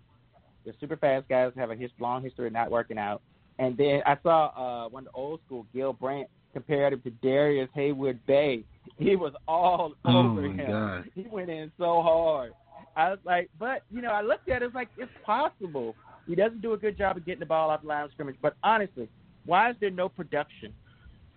[0.64, 3.20] The super fast guys have a his, long history of not working out.
[3.58, 7.10] And then I saw uh, one of the old school Gil Brandt compared him to
[7.10, 8.64] Darius Heyward-Bey.
[8.96, 10.56] He was all oh over him.
[10.56, 11.04] God.
[11.14, 12.54] He went in so hard.
[12.96, 15.94] I was like, but you know, I looked at it, it's like it's possible.
[16.26, 18.36] He doesn't do a good job of getting the ball off the line of scrimmage.
[18.40, 19.08] But honestly,
[19.44, 20.72] why is there no production?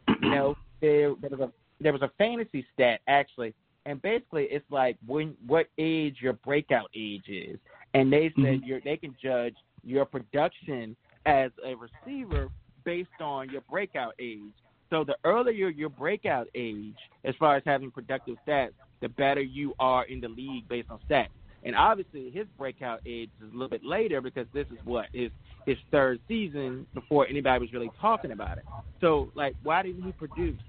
[0.21, 3.53] You know, there, there was a there was a fantasy stat actually,
[3.85, 7.57] and basically it's like when what age your breakout age is,
[7.93, 8.65] and they said mm-hmm.
[8.65, 10.95] you're, they can judge your production
[11.25, 12.49] as a receiver
[12.85, 14.53] based on your breakout age.
[14.89, 18.71] So the earlier your breakout age, as far as having productive stats,
[19.01, 21.27] the better you are in the league based on stats.
[21.65, 25.31] And obviously, his breakout age is a little bit later because this is what his
[25.65, 28.63] his third season before anybody was really talking about it.
[29.01, 30.59] So, like, why didn't he produce?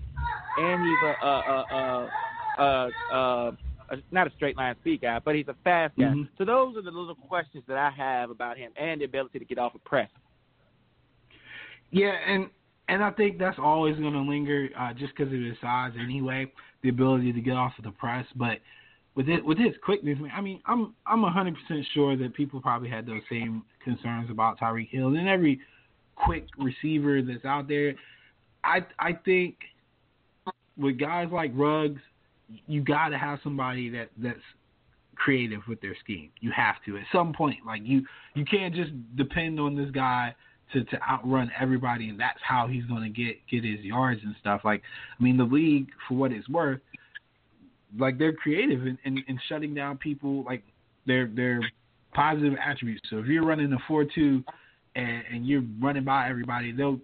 [0.59, 2.09] And he's a a a
[2.59, 3.49] a, a, a,
[3.91, 6.05] a not a straight line speed guy, but he's a fast guy.
[6.05, 6.23] Mm-hmm.
[6.39, 9.45] So those are the little questions that I have about him and the ability to
[9.45, 10.09] get off a press.
[11.91, 12.49] Yeah, and
[12.89, 16.51] and I think that's always going to linger uh, just because of his size anyway,
[16.83, 18.25] the ability to get off of the press.
[18.35, 18.61] But
[19.17, 22.91] with it with his quickness, I mean, I'm I'm 100 percent sure that people probably
[22.91, 25.59] had those same concerns about Tyreek Hill and every
[26.15, 27.95] quick receiver that's out there.
[28.63, 29.57] I I think
[30.77, 32.03] with guys like Ruggs,
[32.67, 34.39] you got to have somebody that that's
[35.17, 36.31] creative with their scheme.
[36.41, 37.61] You have to at some point.
[37.67, 40.35] Like you you can't just depend on this guy
[40.75, 44.35] to to outrun everybody, and that's how he's going to get get his yards and
[44.41, 44.61] stuff.
[44.63, 44.83] Like
[45.19, 46.81] I mean, the league for what it's worth
[47.99, 50.63] like they're creative in, in, in shutting down people like
[51.07, 51.61] their their
[52.15, 53.03] positive attributes.
[53.11, 54.43] So if you're running a four two
[54.95, 57.01] and, and you're running by everybody, they'll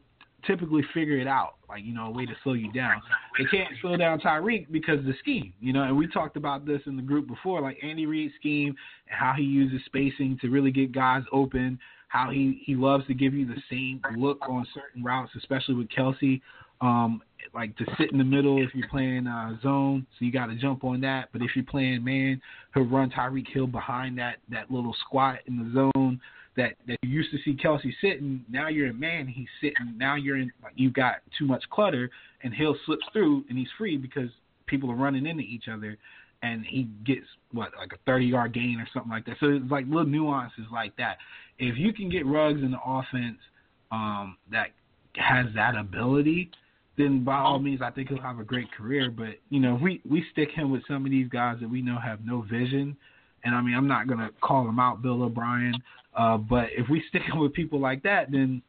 [0.46, 3.00] typically figure it out, like you know, a way to slow you down.
[3.38, 5.84] They can't slow down Tyreek because of the scheme, you know.
[5.84, 8.74] And we talked about this in the group before, like Andy Reid's scheme
[9.08, 11.78] and how he uses spacing to really get guys open.
[12.08, 15.88] How he he loves to give you the same look on certain routes, especially with
[15.88, 16.40] Kelce.
[16.80, 17.22] Um,
[17.54, 20.54] like to sit in the middle if you're playing uh, zone, so you got to
[20.54, 21.28] jump on that.
[21.32, 22.40] But if you're playing man,
[22.74, 26.20] he'll run Tyreek Hill behind that that little squat in the zone
[26.56, 28.44] that that you used to see Kelce sitting.
[28.50, 29.96] Now you're in man, he's sitting.
[29.96, 32.10] Now you're in like you've got too much clutter,
[32.42, 34.30] and Hill slips through and he's free because
[34.66, 35.98] people are running into each other,
[36.42, 39.36] and he gets what like a 30 yard gain or something like that.
[39.40, 41.18] So it's like little nuances like that.
[41.58, 43.38] If you can get Ruggs in the offense
[43.90, 44.68] um, that
[45.16, 46.50] has that ability
[46.98, 49.10] then by all means, I think he'll have a great career.
[49.10, 51.98] But you know, we we stick him with some of these guys that we know
[51.98, 52.96] have no vision,
[53.44, 55.74] and I mean, I'm not gonna call him out, Bill O'Brien.
[56.14, 58.62] Uh, but if we stick him with people like that, then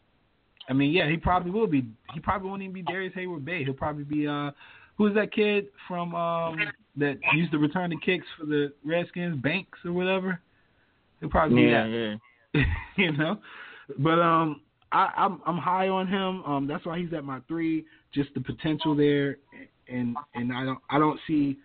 [0.69, 1.85] I mean, yeah, he probably will be.
[2.13, 3.65] He probably won't even be Darius Heyward-Bey.
[3.65, 4.51] He'll probably be uh,
[4.97, 6.57] who's that kid from um
[6.95, 10.39] that used to return the kicks for the Redskins, Banks or whatever.
[11.19, 12.19] He'll probably yeah, be that.
[12.53, 12.63] Yeah.
[12.97, 13.39] you know,
[13.97, 16.43] but um, I, I'm I'm high on him.
[16.43, 17.85] Um, that's why he's at my three.
[18.13, 19.37] Just the potential there,
[19.87, 21.57] and and I don't I don't see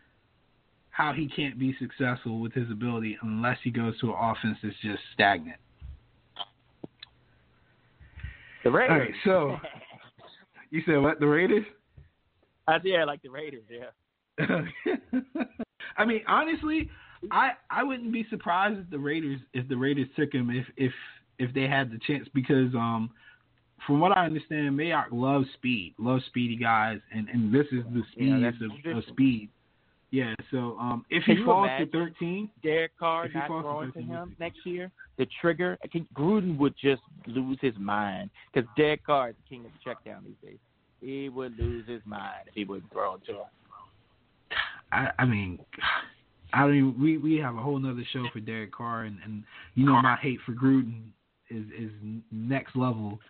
[0.91, 4.75] how he can't be successful with his ability unless he goes to an offense that's
[4.83, 5.59] just stagnant.
[8.65, 9.15] The Raiders.
[9.25, 9.69] All right, so
[10.71, 11.21] you said what?
[11.21, 11.65] The Raiders?
[12.67, 13.63] Uh, yeah, like the Raiders.
[13.71, 13.87] Yeah.
[15.97, 16.91] I mean, honestly,
[17.31, 20.93] I I wouldn't be surprised if the Raiders if the Raiders took him if if
[21.39, 23.11] if they had the chance because um
[23.87, 28.03] from what I understand, Mayock loves speed, loves speedy guys, and and this is the
[28.13, 29.49] speed yeah, of, of, speed.
[30.11, 34.37] Yeah, so um, if he falls to thirteen, Derek Carr not throwing to, to him
[34.41, 39.31] next year, the trigger, I think Gruden would just lose his mind because Derek Carr
[39.31, 40.59] is the king of the check down these days.
[41.01, 43.39] He would lose his mind if he would throw it to him.
[44.91, 45.59] I, I mean,
[46.53, 49.85] I mean, we we have a whole nother show for Derek Carr, and and you
[49.85, 51.03] know my hate for Gruden
[51.51, 51.91] is is
[52.33, 53.21] next level.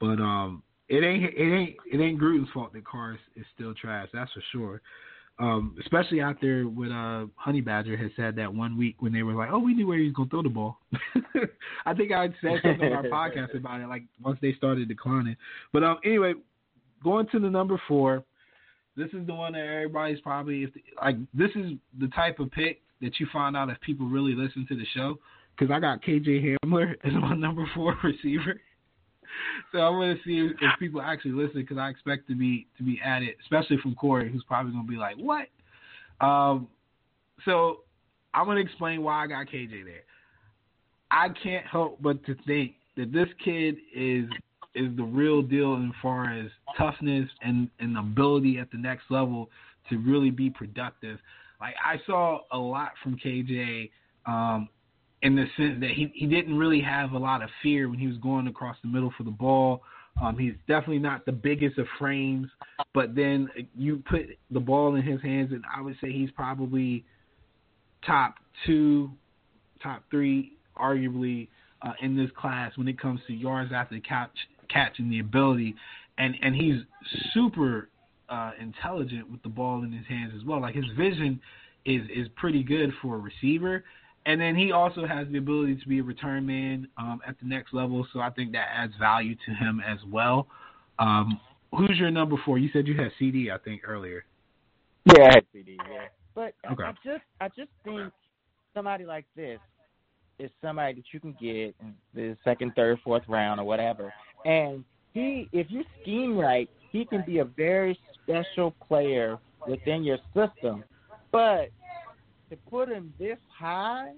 [0.00, 4.08] But um, it ain't it ain't it ain't Gruden's fault that Carr is, still trash.
[4.12, 4.82] That's for sure.
[5.38, 9.34] Um, especially after what uh, Honey Badger has said that one week when they were
[9.34, 10.78] like, "Oh, we knew where he was gonna throw the ball."
[11.86, 15.36] I think I said something on our podcast about it, like once they started declining.
[15.72, 16.34] But um, anyway,
[17.02, 18.24] going to the number four,
[18.96, 22.82] this is the one that everybody's probably if like this is the type of pick
[23.00, 25.18] that you find out if people really listen to the show.
[25.56, 28.60] Because I got KJ Hamler as my number four receiver
[29.72, 32.82] so I'm gonna see if, if people actually listen because I expect to be to
[32.82, 35.48] be added, especially from Corey, who's probably gonna be like, "What?"
[36.20, 36.68] Um,
[37.44, 37.80] so
[38.34, 40.04] I'm gonna explain why I got KJ there.
[41.10, 44.26] I can't help but to think that this kid is
[44.74, 49.50] is the real deal as far as toughness and and ability at the next level
[49.88, 51.18] to really be productive.
[51.60, 53.90] Like I saw a lot from KJ
[54.26, 54.68] um,
[55.22, 58.06] in the sense that he he didn't really have a lot of fear when he
[58.06, 59.82] was going across the middle for the ball.
[60.20, 62.48] Um, he's definitely not the biggest of frames,
[62.92, 67.04] but then you put the ball in his hands, and I would say he's probably
[68.04, 68.34] top
[68.66, 69.10] two,
[69.82, 71.48] top three, arguably
[71.82, 74.30] uh, in this class when it comes to yards after the catch,
[74.68, 75.74] catch and the ability,
[76.18, 76.80] and and he's
[77.32, 77.88] super
[78.28, 80.60] uh, intelligent with the ball in his hands as well.
[80.60, 81.40] Like his vision
[81.84, 83.84] is is pretty good for a receiver,
[84.26, 87.46] and then he also has the ability to be a return man um, at the
[87.46, 90.46] next level, so I think that adds value to him as well.
[90.98, 91.40] Um,
[91.72, 92.58] who's your number four?
[92.58, 94.24] You said you had CeeDee, I think earlier.
[95.06, 95.76] Yeah, I had CeeDee.
[95.90, 96.84] Yeah, but okay.
[96.84, 98.12] I, I just I just think
[98.74, 99.58] somebody like this
[100.38, 104.12] is somebody that you can get in the second, third, fourth round or whatever,
[104.44, 110.18] and he, if you scheme right, he can be a very special player within your
[110.34, 110.84] system.
[111.32, 111.70] But
[112.50, 114.12] to put him this high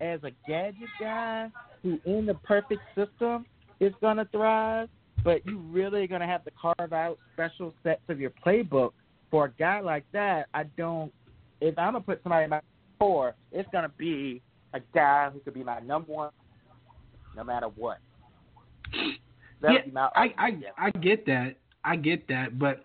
[0.00, 1.50] as a gadget guy
[1.82, 3.46] who in the perfect system
[3.80, 4.88] is gonna thrive,
[5.24, 8.92] but you really are gonna have to carve out special sets of your playbook
[9.30, 10.48] for a guy like that.
[10.54, 11.12] I don't.
[11.60, 12.60] If I'm gonna put somebody in my
[12.98, 14.42] four, it's gonna be
[14.74, 16.30] a guy who could be my number one,
[17.36, 17.98] no matter what.
[19.62, 21.56] Yeah, I I I get that.
[21.84, 22.84] I get that, but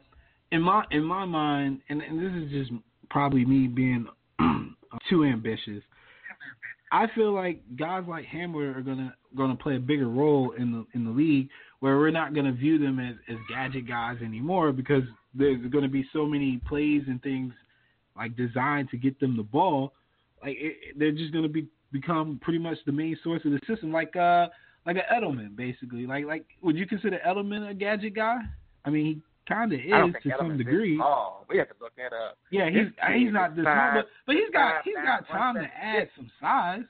[0.51, 2.71] in my in my mind, and, and this is just
[3.09, 4.07] probably me being
[5.09, 5.83] too ambitious.
[6.91, 10.85] I feel like guys like Hamler are gonna gonna play a bigger role in the
[10.93, 15.03] in the league where we're not gonna view them as, as gadget guys anymore because
[15.33, 17.51] there's gonna be so many plays and things
[18.15, 19.93] like designed to get them the ball.
[20.43, 23.91] Like it, they're just gonna be become pretty much the main source of the system,
[23.91, 24.47] like uh
[24.85, 26.05] like an Edelman basically.
[26.05, 28.37] Like like would you consider Edelman a gadget guy?
[28.85, 30.99] I mean, kind of is to some degree.
[31.01, 32.37] Oh, we have to look that up.
[32.51, 36.09] Yeah, he's he's not this small, but but he's got he's got time to add
[36.15, 36.83] some size.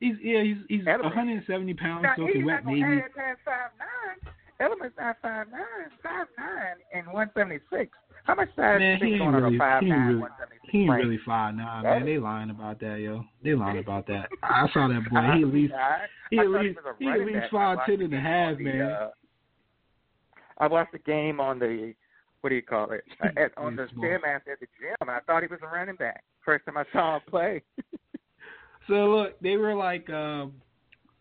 [0.00, 2.82] He's yeah he's he's 170 pounds soaking wet baby.
[3.44, 4.32] Five nine.
[4.60, 7.90] Edelman's not five nine, five nine and 176.
[8.24, 10.22] How much size man, he ain't really, he ain't really,
[10.70, 12.04] he ain't really five nine, man.
[12.04, 13.24] They lying about that, yo.
[13.42, 14.28] They lying about that.
[14.42, 15.20] I saw that boy.
[15.34, 15.72] He at least
[16.30, 18.82] he at least he at least five ten and a half, man.
[18.82, 19.08] Uh,
[20.60, 21.94] I watched the game on the
[22.42, 23.04] what do you call it
[23.36, 25.08] at, on the stairmaster at the gym.
[25.08, 26.22] I thought he was a running back.
[26.44, 27.62] First time I saw him play.
[28.88, 30.52] so look, they were like um,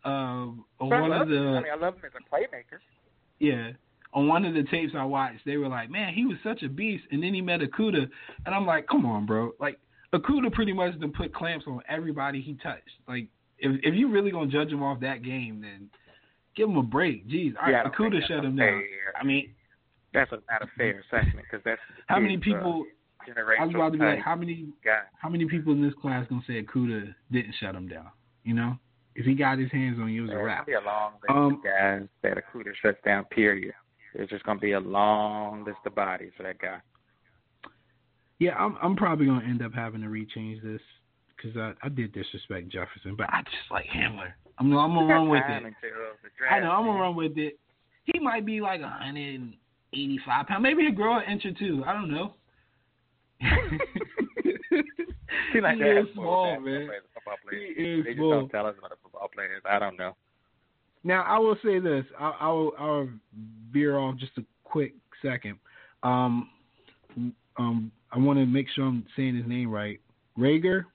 [0.05, 1.35] um, on one of the.
[1.35, 1.47] Him.
[1.47, 2.79] I mean, I love him as a playmaker.
[3.39, 3.71] Yeah,
[4.13, 6.69] on one of the tapes I watched, they were like, "Man, he was such a
[6.69, 8.09] beast," and then he met Okudah,
[8.45, 9.79] and I'm like, "Come on, bro!" Like
[10.13, 12.89] Okudah pretty much done put clamps on everybody he touched.
[13.07, 15.89] Like, if if you really gonna judge him off that game, then
[16.59, 17.27] give him a break.
[17.27, 18.83] Jeez, yeah, I, shut him down.
[19.19, 19.51] I mean,
[20.13, 22.85] that's a, not a fair assessment because that's how many people.
[22.85, 25.01] Uh, I was about to be like, how many guy.
[25.21, 28.07] how many people in this class gonna say Okudah didn't shut him down?
[28.43, 28.77] You know,
[29.15, 30.65] if he got his hands on you, it was a wrap.
[30.65, 33.25] Be a long list um, of guys that Okudah shuts down.
[33.25, 33.73] Period.
[34.15, 36.79] There's just gonna be a long list of bodies for that guy.
[38.39, 40.81] Yeah, I'm I'm probably gonna end up having to rechange this
[41.35, 44.31] because I I did disrespect Jefferson, but I just like Hamler.
[44.59, 45.73] I'm, I'm gonna run with it.
[46.51, 47.57] I know I'm gonna run with it.
[48.03, 50.63] He might be like 185 pounds.
[50.63, 51.83] Maybe he'll grow an inch or two.
[51.85, 52.33] I don't know.
[55.53, 56.89] he like he is small, man.
[57.51, 58.31] He is they small.
[58.31, 59.61] don't tell us about the football players.
[59.69, 60.15] I don't know.
[61.03, 62.03] Now I will say this.
[62.19, 63.09] I, I will I'll
[63.71, 65.57] veer off just a quick second.
[66.03, 66.49] Um,
[67.57, 70.01] um, I want to make sure I'm saying his name right.
[70.37, 70.85] Reagor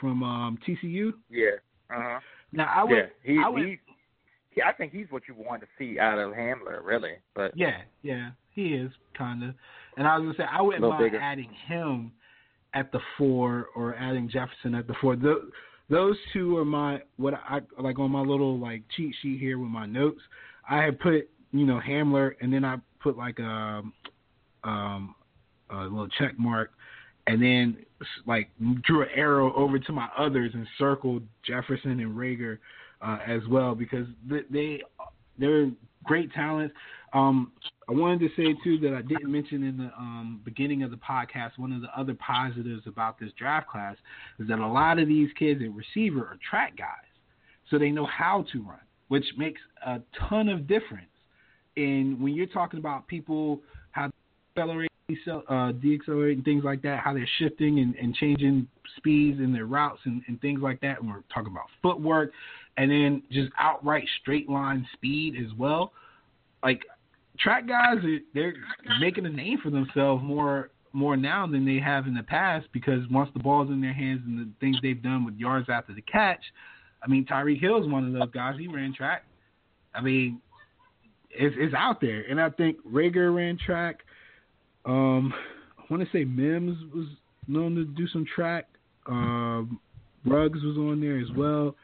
[0.00, 1.12] from um, TCU.
[1.30, 1.50] Yeah.
[1.90, 2.20] Uh huh.
[2.54, 2.92] Now I would.
[2.92, 3.66] Yeah, he, I would,
[4.50, 7.14] he, I think he's what you want to see out of Hamler, really.
[7.34, 9.54] But yeah, yeah, he is kind of.
[9.96, 11.20] And I was gonna say I wouldn't mind bigger.
[11.20, 12.12] adding him
[12.72, 15.16] at the four or adding Jefferson at the four.
[15.16, 15.50] The,
[15.90, 19.70] those two are my what I like on my little like cheat sheet here with
[19.70, 20.20] my notes.
[20.68, 23.82] I had put you know Hamler, and then I put like a
[24.62, 25.14] um
[25.70, 26.70] a little check mark
[27.26, 27.76] and then
[28.26, 28.50] like
[28.82, 32.58] drew an arrow over to my others and circled Jefferson and Reagor
[33.00, 34.82] uh, as well because they
[35.38, 35.70] they're
[36.04, 36.74] great talents.
[37.12, 37.52] Um,
[37.88, 40.96] I wanted to say too that I didn't mention in the um, beginning of the
[40.96, 41.52] podcast.
[41.56, 43.96] One of the other positives about this draft class
[44.38, 46.88] is that a lot of these kids at receiver are track guys,
[47.70, 51.06] so they know how to run, which makes a ton of difference.
[51.76, 53.60] And when you're talking about people
[53.90, 54.12] how to
[54.56, 59.52] accelerate, uh, deaccelerate, and things like that, how they're shifting and, and changing speeds in
[59.52, 62.32] their routes and, and things like that, and we're talking about footwork,
[62.76, 65.92] and then just outright straight line speed as well.
[66.62, 66.80] Like
[67.38, 67.98] track guys,
[68.32, 68.54] they're
[69.00, 73.00] making a name for themselves more more now than they have in the past because
[73.10, 76.02] once the ball's in their hands and the things they've done with yards after the
[76.02, 76.40] catch,
[77.02, 78.54] I mean Tyreek Hill's one of those guys.
[78.58, 79.24] He ran track.
[79.94, 80.40] I mean,
[81.30, 84.00] it's, it's out there, and I think Reagor ran track.
[84.86, 85.32] Um,
[85.78, 87.06] I want to say Mims was
[87.48, 88.66] known to do some track.
[89.06, 89.80] Um,
[90.24, 91.74] Ruggs was on there as well,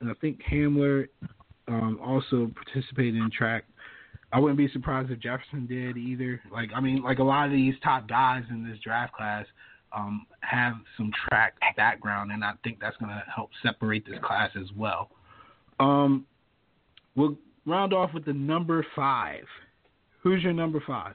[0.00, 1.08] and I think Hamler
[1.66, 3.64] um, also participated in track.
[4.32, 6.40] I wouldn't be surprised if Jefferson did either.
[6.52, 9.46] Like I mean, like a lot of these top guys in this draft class
[9.92, 14.50] um, have some track background, and I think that's going to help separate this class
[14.56, 15.10] as well.
[15.80, 16.26] Um,
[17.16, 17.36] we'll
[17.66, 19.44] round off with the number five.
[20.22, 21.14] Who's your number five?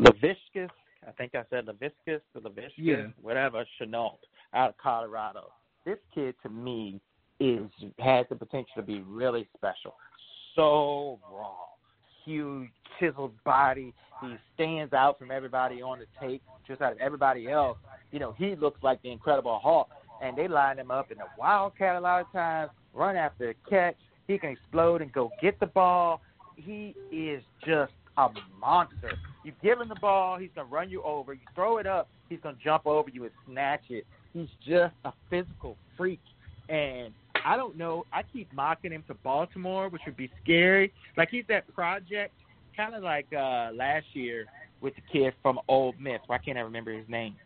[0.00, 0.68] Laviska.
[1.06, 3.06] I think I said Laviska or Laviska, yeah.
[3.20, 4.18] whatever, Shenault
[4.54, 5.50] out of Colorado.
[5.84, 7.00] This kid to me
[7.40, 7.68] is
[7.98, 9.94] has the potential to be really special
[10.54, 11.54] so raw.
[12.24, 13.92] Huge, chiseled body.
[14.22, 17.76] He stands out from everybody on the tape, just out of everybody else.
[18.12, 19.88] You know, he looks like the Incredible Hulk,
[20.22, 23.54] and they line him up in the wildcat a lot of times, run after a
[23.68, 23.96] catch.
[24.26, 26.22] He can explode and go get the ball.
[26.56, 28.28] He is just a
[28.58, 29.12] monster.
[29.44, 31.34] You give him the ball, he's gonna run you over.
[31.34, 34.06] You throw it up, he's gonna jump over you and snatch it.
[34.32, 36.20] He's just a physical freak,
[36.68, 37.12] and
[37.44, 38.04] I don't know.
[38.12, 40.92] I keep mocking him to Baltimore, which would be scary.
[41.16, 42.32] Like he's that project,
[42.76, 44.46] kind of like uh last year
[44.80, 46.20] with the kid from Ole Miss.
[46.28, 47.36] I can't even remember his name.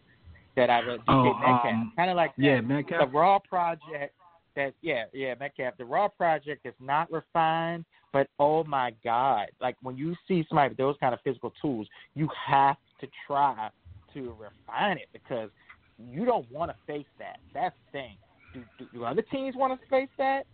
[0.57, 1.01] That I read.
[1.09, 1.33] Oh.
[1.35, 2.43] Um, kind of like that.
[2.43, 3.01] yeah, Metcalf.
[3.01, 4.15] The Raw Project.
[4.59, 5.75] That yeah, yeah, Metcalf.
[5.79, 9.47] The Raw Project is not refined, but oh my God!
[9.61, 13.71] Like when you see somebody with those kind of physical tools, you have to try
[14.15, 15.51] to refine it because
[15.99, 17.39] you don't want to face that.
[17.55, 18.19] That's the thing
[18.53, 20.47] do, do, do other teams want to face that?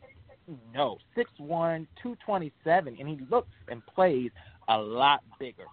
[0.75, 0.99] No.
[1.15, 4.31] Six one, two twenty seven, and he looks and plays
[4.69, 5.65] a lot bigger.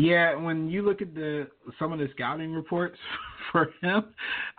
[0.00, 2.96] Yeah, when you look at the some of the scouting reports
[3.52, 4.04] for him,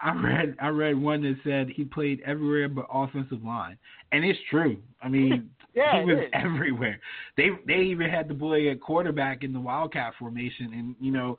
[0.04, 3.78] I read I read one that said he played everywhere but offensive line,
[4.12, 4.78] and it's true.
[5.02, 6.30] I mean, yeah, he was is.
[6.34, 7.00] everywhere.
[7.38, 11.38] They they even had the boy at quarterback in the Wildcat formation, and you know,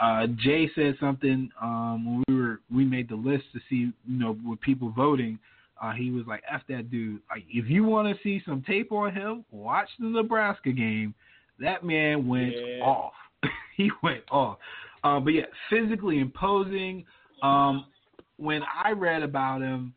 [0.00, 4.18] uh, Jay said something um, when we were we made the list to see you
[4.18, 5.40] know with people voting.
[5.82, 7.20] Uh, he was like, "F that dude!
[7.28, 11.14] Like, if you want to see some tape on him, watch the Nebraska game.
[11.58, 12.84] That man went Yeah.
[12.84, 13.12] off.
[13.76, 14.58] he went off.
[15.02, 17.04] Uh, but yeah, physically imposing.
[17.42, 17.86] Um,
[18.36, 19.94] when I read about him,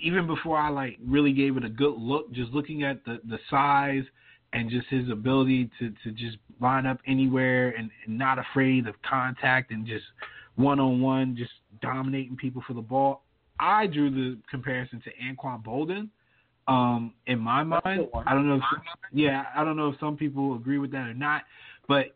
[0.00, 3.38] even before I like really gave it a good look, just looking at the the
[3.50, 4.04] size
[4.52, 8.94] and just his ability to to just line up anywhere and, and not afraid of
[9.08, 10.04] contact and just
[10.56, 13.22] one on one, just dominating people for the ball.
[13.60, 16.08] I drew the comparison to Anquan Boldin.
[16.66, 18.08] Um, in my mind.
[18.26, 18.56] I don't know.
[18.56, 18.62] If,
[19.10, 21.44] yeah, I don't know if some people agree with that or not,
[21.88, 22.14] but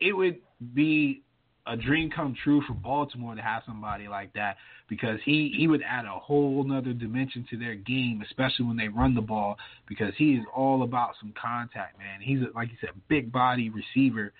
[0.00, 0.38] it would
[0.74, 1.22] be
[1.66, 4.56] a dream come true for Baltimore to have somebody like that
[4.88, 8.88] because he he would add a whole nother dimension to their game, especially when they
[8.88, 9.56] run the ball
[9.88, 12.20] because he is all about some contact, man.
[12.20, 14.32] He's a, like you said, big body receiver,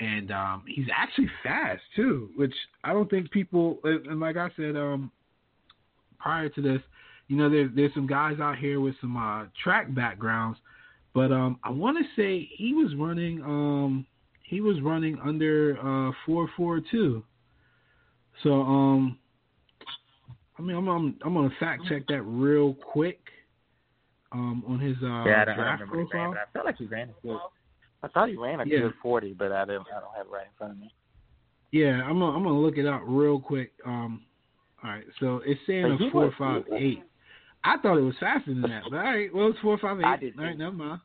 [0.00, 2.54] and um, he's actually fast too, which
[2.84, 3.78] I don't think people.
[3.84, 5.10] And like I said, um,
[6.18, 6.82] prior to this,
[7.28, 10.58] you know, there's there's some guys out here with some uh, track backgrounds,
[11.14, 14.06] but um, I want to say he was running um
[14.46, 17.22] he was running under uh four four two.
[18.42, 19.18] So um
[20.58, 23.20] I mean I'm I'm, I'm gonna fact check that real quick
[24.32, 26.30] um on his uh yeah, I don't draft remember his name, profile.
[26.32, 27.38] but I felt like he ran a good.
[28.02, 28.80] I thought he ran a Yeah.
[28.80, 29.86] good forty, but I didn't.
[29.94, 30.92] I don't have it right in front of me.
[31.72, 33.72] Yeah, I'm gonna I'm gonna look it up real quick.
[33.84, 34.24] Um
[34.84, 37.02] all right, so it's saying But a four was- five eight.
[37.64, 40.04] I thought it was faster than that, but all right, well it's four five eight.
[40.04, 41.00] I did All right, never mind.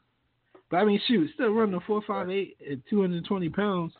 [0.71, 3.91] But I mean, shoot, still running a four five eight at two hundred twenty pounds.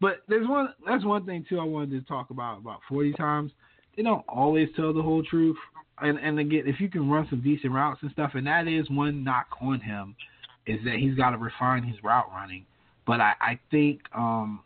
[0.00, 0.74] But there's one.
[0.86, 1.60] That's one thing too.
[1.60, 3.52] I wanted to talk about about forty times.
[3.96, 5.56] They don't always tell the whole truth.
[6.00, 8.88] And and again, if you can run some decent routes and stuff, and that is
[8.90, 10.16] one knock on him,
[10.66, 12.64] is that he's got to refine his route running.
[13.06, 14.60] But I I think um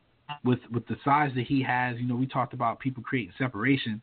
[0.45, 4.01] with with the size that he has, you know, we talked about people creating separation.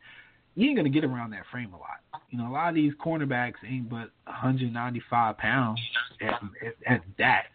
[0.55, 1.99] You ain't gonna get around that frame a lot.
[2.29, 5.79] You know, a lot of these cornerbacks ain't but 195 pounds
[6.21, 6.33] at,
[6.65, 7.45] at, at that,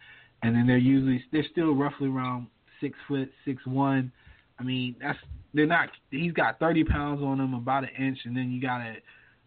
[0.43, 2.47] and then they're usually they're still roughly around
[2.81, 4.11] six foot six one.
[4.59, 5.19] I mean, that's
[5.53, 5.89] they're not.
[6.11, 8.95] He's got 30 pounds on him, about an inch, and then you gotta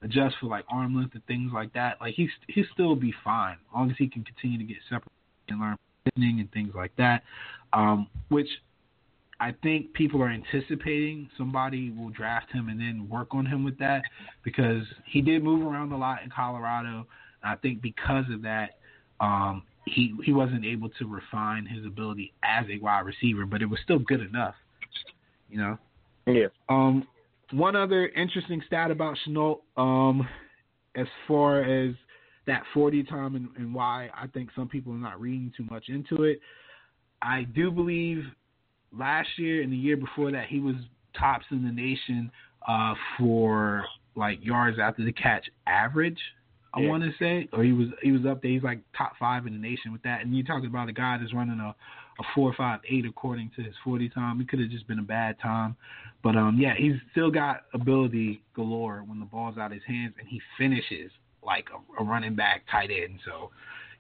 [0.03, 2.01] adjust for like arm length and things like that.
[2.01, 5.13] Like he's he'll still be fine as long as he can continue to get separate
[5.49, 5.77] and learn
[6.17, 7.23] and things like that.
[7.73, 8.49] Um, which
[9.41, 13.79] I think people are anticipating somebody will draft him and then work on him with
[13.79, 14.03] that
[14.43, 17.07] because he did move around a lot in Colorado.
[17.43, 18.79] I think because of that,
[19.21, 23.67] um, he he wasn't able to refine his ability as a wide receiver, but it
[23.67, 24.55] was still good enough.
[25.49, 25.79] You know.
[26.27, 26.49] Yeah.
[26.69, 27.07] Um,
[27.53, 30.29] one other interesting stat about Shenault, um,
[30.95, 31.95] as far as
[32.47, 35.89] that 40 time and, and why I think some people are not reading too much
[35.89, 36.41] into it.
[37.23, 38.25] I do believe
[38.97, 40.77] last year and the year before that he was
[41.19, 42.31] tops in the nation
[42.67, 43.85] uh, for
[44.15, 46.19] like yards after the catch average.
[46.75, 46.89] I yeah.
[46.91, 48.51] want to say, or he was he was up there.
[48.51, 50.21] He's like top five in the nation with that.
[50.21, 51.75] And you're talking about a guy that's running a
[52.21, 54.41] a four five eight according to his forty time.
[54.41, 55.77] It could have just been a bad time,
[56.23, 60.15] but um yeah, he's still got ability galore when the ball's out of his hands
[60.19, 61.11] and he finishes
[61.45, 63.21] like a, a running back tight end.
[63.25, 63.51] So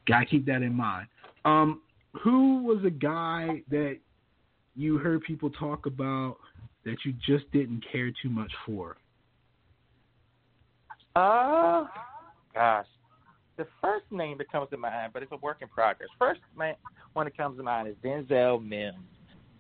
[0.06, 1.06] gotta keep that in mind.
[1.44, 1.80] Um,
[2.22, 3.98] who was a guy that
[4.78, 6.36] you heard people talk about
[6.84, 8.96] that you just didn't care too much for?
[11.16, 11.84] Uh,
[12.54, 12.86] gosh,
[13.56, 16.08] the first name that comes to mind, but it's a work in progress.
[16.18, 16.76] First man,
[17.14, 18.96] one that comes to mind is Denzel Mims.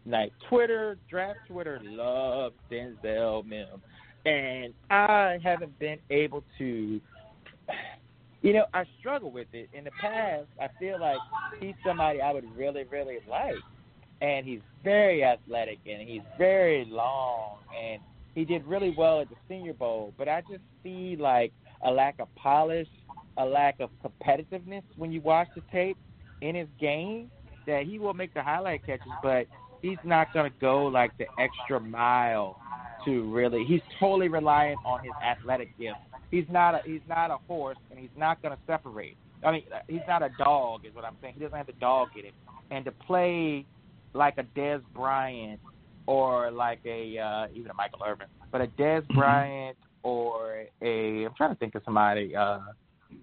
[0.06, 3.82] Like Twitter, draft Twitter loves Denzel Mims,
[4.24, 7.00] and I haven't been able to.
[8.40, 9.68] You know, I struggle with it.
[9.74, 11.18] In the past, I feel like
[11.60, 13.56] he's somebody I would really, really like,
[14.20, 18.00] and he's very athletic and he's very long, and
[18.34, 20.12] he did really well at the Senior Bowl.
[20.16, 21.52] But I just see like
[21.84, 22.88] a lack of polish
[23.38, 25.96] a lack of competitiveness when you watch the tape
[26.42, 27.30] in his game
[27.66, 29.46] that he will make the highlight catches, but
[29.80, 32.60] he's not going to go like the extra mile
[33.04, 33.64] to really.
[33.64, 35.98] He's totally reliant on his athletic gift.
[36.30, 39.16] He's not a he's not a horse, and he's not going to separate.
[39.44, 41.34] I mean, he's not a dog, is what I'm saying.
[41.34, 42.34] He doesn't have the dog in it.
[42.70, 43.64] And to play
[44.14, 45.60] like a Dez Bryant
[46.06, 49.18] or like a uh, even a Michael Irvin, but a Dez mm-hmm.
[49.18, 52.34] Bryant or a I'm trying to think of somebody.
[52.34, 52.58] Uh,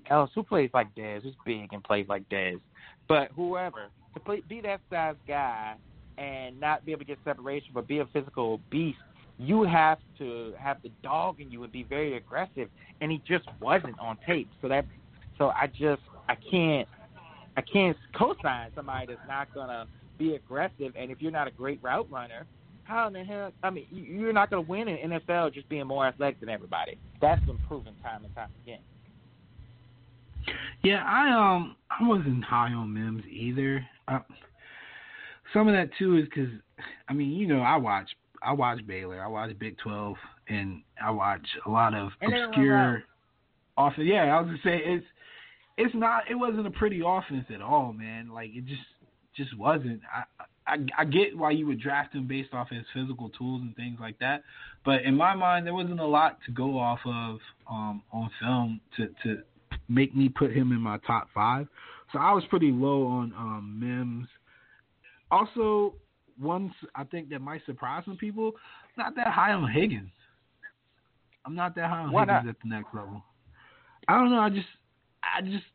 [0.10, 2.60] else who plays like Dez, who's big and plays like Dez.
[3.08, 5.76] But whoever to play, be that size guy
[6.18, 8.98] and not be able to get separation, but be a physical beast,
[9.38, 12.70] you have to have the dog in you and be very aggressive.
[13.02, 14.50] And he just wasn't on tape.
[14.62, 14.86] So that,
[15.38, 16.88] so I just I can't
[17.58, 20.94] I can't co-sign somebody that's not gonna be aggressive.
[20.98, 22.46] And if you're not a great route runner,
[22.86, 23.52] how in the hell?
[23.64, 26.98] I mean, you're not gonna win in NFL just being more athletic than everybody.
[27.22, 28.80] That's been proven time and time again.
[30.84, 33.86] Yeah, I um I wasn't high on Mims either.
[34.08, 34.20] Uh,
[35.54, 36.50] some of that too is because
[37.10, 38.10] I mean you know I watch
[38.44, 40.16] I watch Baylor, I watch Big Twelve,
[40.48, 43.04] and I watch a lot of obscure
[43.78, 44.08] offense.
[44.08, 45.06] Yeah, I was gonna say it's
[45.78, 48.30] it's not it wasn't a pretty offense at all, man.
[48.32, 48.82] Like it just
[49.36, 50.02] just wasn't.
[50.14, 50.24] I
[50.68, 53.98] I, I get why you would draft him based off his physical tools and things
[54.00, 54.44] like that,
[54.84, 57.38] but in my mind there wasn't a lot to go off of
[57.70, 59.44] um on film to to
[59.88, 61.68] make me put him in my top five.
[62.12, 64.28] So I was pretty low on um, Mims.
[65.32, 65.96] Also,
[66.40, 68.54] one I think that might surprise some people,
[68.98, 70.12] not that high on Higgins.
[71.46, 72.50] I'm not that high on Why Higgins not?
[72.50, 73.24] at the next level.
[74.08, 74.40] I don't know.
[74.40, 74.68] I just,
[75.24, 75.66] I just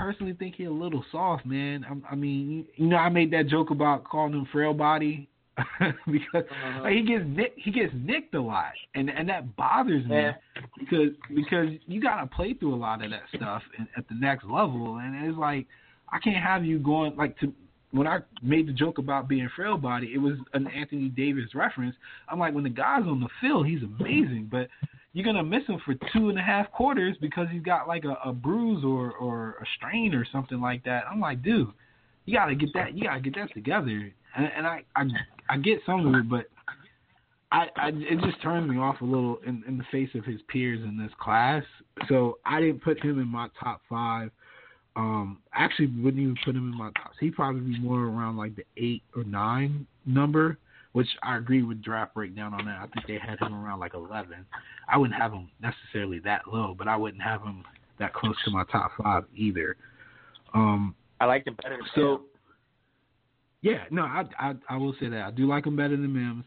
[0.00, 1.84] personally think he's a little soft, man.
[1.84, 5.28] I, I mean, you know, I made that joke about calling him frail body
[6.06, 6.82] because uh-huh.
[6.82, 10.32] like, he gets nick, he gets nicked a lot, and and that bothers me yeah.
[10.78, 13.62] because because you got to play through a lot of that stuff
[13.96, 15.66] at the next level, and it's like
[16.10, 17.52] I can't have you going like to.
[17.92, 21.96] When I made the joke about being frail body, it was an Anthony Davis reference.
[22.28, 24.68] I'm like, when the guy's on the field, he's amazing, but
[25.12, 28.16] you're gonna miss him for two and a half quarters because he's got like a,
[28.24, 31.04] a bruise or or a strain or something like that.
[31.10, 31.68] I'm like, dude,
[32.26, 34.12] you gotta get that, you gotta get that together.
[34.36, 35.04] And, and I, I
[35.48, 36.46] I get some of it, but
[37.52, 40.40] I, I it just turns me off a little in, in the face of his
[40.48, 41.64] peers in this class.
[42.08, 44.30] So I didn't put him in my top five.
[44.96, 47.12] Um, actually wouldn't even put him in my top.
[47.18, 50.58] He'd probably be more around like the eight or nine number,
[50.92, 52.78] which I agree with draft breakdown on that.
[52.78, 54.44] I think they had him around like eleven.
[54.88, 57.64] I wouldn't have him necessarily that low, but I wouldn't have him
[57.98, 59.76] that close to my top five either.
[60.54, 61.78] Um, I liked him better.
[61.94, 62.22] So
[63.62, 66.44] Yeah, no, I, I I will say that I do like him better than Mims,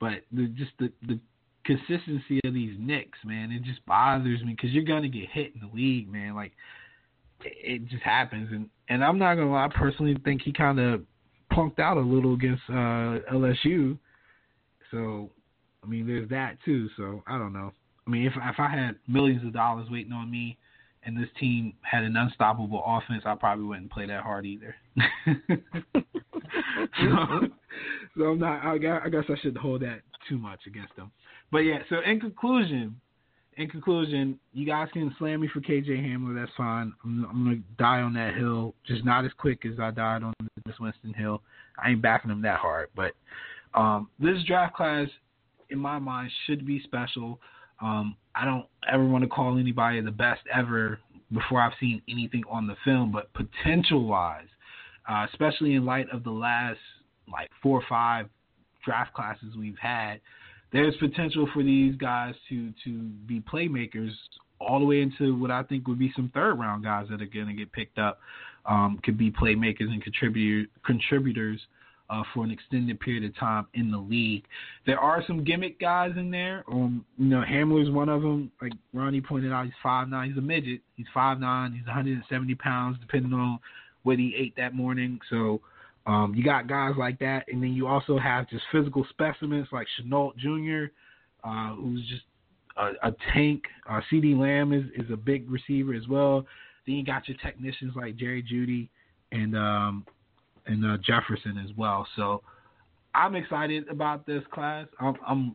[0.00, 1.20] but the, just the the
[1.64, 5.60] consistency of these nicks, man, it just bothers me because you're gonna get hit in
[5.60, 6.34] the league, man.
[6.34, 6.52] Like
[7.44, 10.80] it, it just happens, and and I'm not gonna lie, I personally think he kind
[10.80, 11.02] of
[11.52, 13.98] punked out a little against uh LSU.
[14.90, 15.30] So,
[15.82, 16.88] I mean, there's that too.
[16.96, 17.72] So I don't know.
[18.06, 20.58] I mean, if if I had millions of dollars waiting on me,
[21.04, 24.74] and this team had an unstoppable offense, I probably wouldn't play that hard either.
[26.98, 27.40] so,
[28.16, 28.64] so I'm not.
[28.64, 31.10] I guess, I should hold that too much against them.
[31.52, 31.78] But yeah.
[31.88, 33.00] So in conclusion,
[33.56, 36.34] in conclusion, you guys can slam me for KJ Hamler.
[36.34, 36.92] That's fine.
[37.04, 40.32] I'm, I'm gonna die on that hill, just not as quick as I died on
[40.66, 41.42] this Winston Hill.
[41.78, 43.12] I ain't backing him that hard, but
[43.74, 45.08] um, this draft class,
[45.70, 47.40] in my mind, should be special.
[47.80, 50.98] Um, I don't ever want to call anybody the best ever
[51.32, 54.46] before I've seen anything on the film, but potential wise,
[55.08, 56.78] uh, especially in light of the last
[57.30, 58.28] like four or five
[58.84, 60.20] draft classes we've had,
[60.74, 64.10] there's potential for these guys to to be playmakers
[64.60, 67.26] all the way into what I think would be some third round guys that are
[67.26, 68.18] going to get picked up.
[68.66, 71.60] Um, could be playmakers and contributor, contributors
[72.10, 74.44] uh, for an extended period of time in the league.
[74.86, 76.64] There are some gimmick guys in there.
[76.70, 78.50] Um, you know, Hamler's one of them.
[78.60, 80.30] Like Ronnie pointed out, he's five nine.
[80.30, 80.80] He's a midget.
[80.96, 81.72] He's five nine.
[81.72, 83.58] He's 170 pounds, depending on
[84.02, 85.20] what he ate that morning.
[85.30, 85.60] So
[86.06, 89.86] um, you got guys like that, and then you also have just physical specimens like
[89.98, 90.92] Shenault Jr.,
[91.42, 92.24] uh, who's just
[92.76, 93.62] a, a tank.
[93.88, 96.46] Uh, CeeDee Lamb is, is a big receiver as well.
[96.86, 98.88] Then you got your technicians like Jerry Jeudy
[99.32, 100.06] and um,
[100.66, 102.06] and uh, Jefferson as well.
[102.16, 102.42] So
[103.14, 104.86] I'm excited about this class.
[105.00, 105.54] I'm, I'm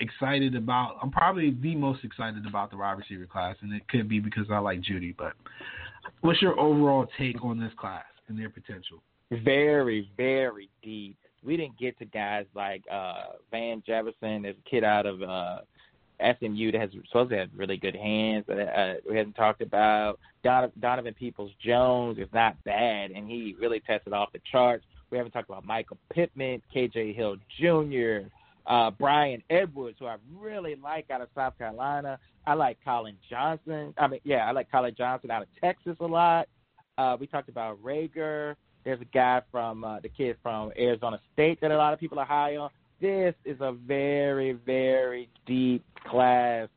[0.00, 0.96] excited about.
[1.02, 4.46] I'm probably the most excited about the wide receiver class, and it could be because
[4.50, 5.14] I like Jeudy.
[5.16, 5.34] But
[6.20, 9.02] what's your overall take on this class and their potential?
[9.30, 11.16] Very, very deep.
[11.42, 15.58] We didn't get to guys like uh Van Jefferson, a kid out of uh
[16.20, 20.18] SMU that has supposed to have really good hands that uh, we hadn't talked about.
[20.42, 24.84] Donovan, Donovan Peoples Jones is not bad, and he really tested off the charts.
[25.10, 28.28] We haven't talked about Michael Pittman, KJ Hill Jr.,
[28.66, 32.18] uh, Bryan Edwards, who I really like out of South Carolina.
[32.46, 33.94] I like Collin Johnson.
[33.96, 36.48] I mean, yeah, I like Collin Johnson out of Texas a lot.
[36.98, 38.56] Uh, we talked about Reagor.
[38.86, 42.20] There's a guy from uh, the kid from Arizona State that a lot of people
[42.20, 42.70] are high on.
[43.00, 46.68] This is a very, very deep class,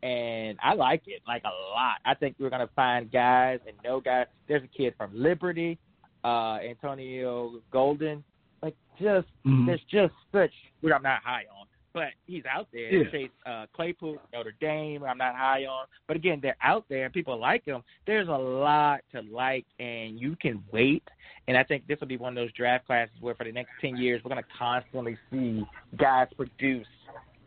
[0.00, 1.96] and I like it like a lot.
[2.04, 4.26] I think we're gonna find guys and no guys.
[4.46, 5.76] There's a kid from Liberty,
[6.22, 8.22] uh, Antonio Golden.
[8.62, 9.66] Like just mm-hmm.
[9.66, 10.52] there's just such.
[10.82, 11.65] Which I'm not high on,
[11.96, 12.92] but he's out there.
[12.92, 13.10] Yeah.
[13.10, 15.02] Chase uh, Claypool, Notre Dame.
[15.02, 17.82] I'm not high on, but again, they're out there and people like them.
[18.06, 21.02] There's a lot to like, and you can wait.
[21.48, 23.70] And I think this will be one of those draft classes where for the next
[23.80, 25.64] ten years we're going to constantly see
[25.96, 26.86] guys produce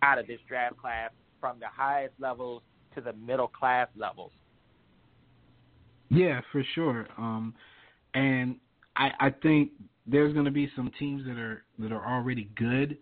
[0.01, 2.63] out of this draft class from the highest levels
[2.95, 4.31] to the middle class levels.
[6.09, 7.05] Yeah, for sure.
[7.19, 7.53] Um,
[8.15, 8.55] and
[8.95, 9.73] I, I think
[10.07, 12.97] there's going to be some teams that are that are already good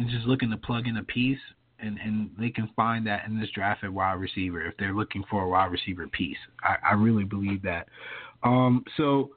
[0.00, 1.38] and just looking to plug in a piece,
[1.78, 5.22] and, and they can find that in this draft at wide receiver if they're looking
[5.30, 6.38] for a wide receiver piece.
[6.64, 7.86] I, I really believe that.
[8.42, 9.32] Um, so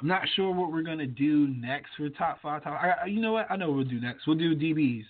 [0.00, 2.62] I'm not sure what we're gonna do next for top five.
[2.62, 3.50] Top, I, you know what?
[3.50, 4.26] I know what we'll do next.
[4.28, 5.02] We'll do DBs.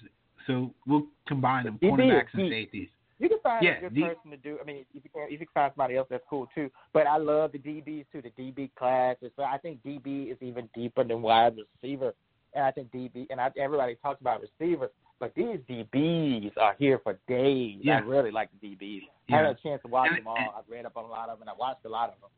[0.47, 2.89] So we'll combine them, DB, cornerbacks and safeties.
[3.19, 4.59] You can find Yeah, a good D- person to do.
[4.59, 6.71] I mean, if you can, if you can find somebody else, that's cool too.
[6.95, 8.23] But I love the DBs too.
[8.23, 9.17] The DB class.
[9.37, 12.15] So I think DB is even deeper than wide receiver.
[12.55, 14.91] And I think DB and I, everybody talks about receivers,
[15.21, 17.79] but these DBs are here for days.
[17.83, 17.97] Yeah.
[17.97, 19.03] I really like the DBs.
[19.29, 19.37] Yeah.
[19.37, 20.55] I had a chance to watch And- them all.
[20.57, 22.31] I've read up on a lot of them, and I watched a lot of them.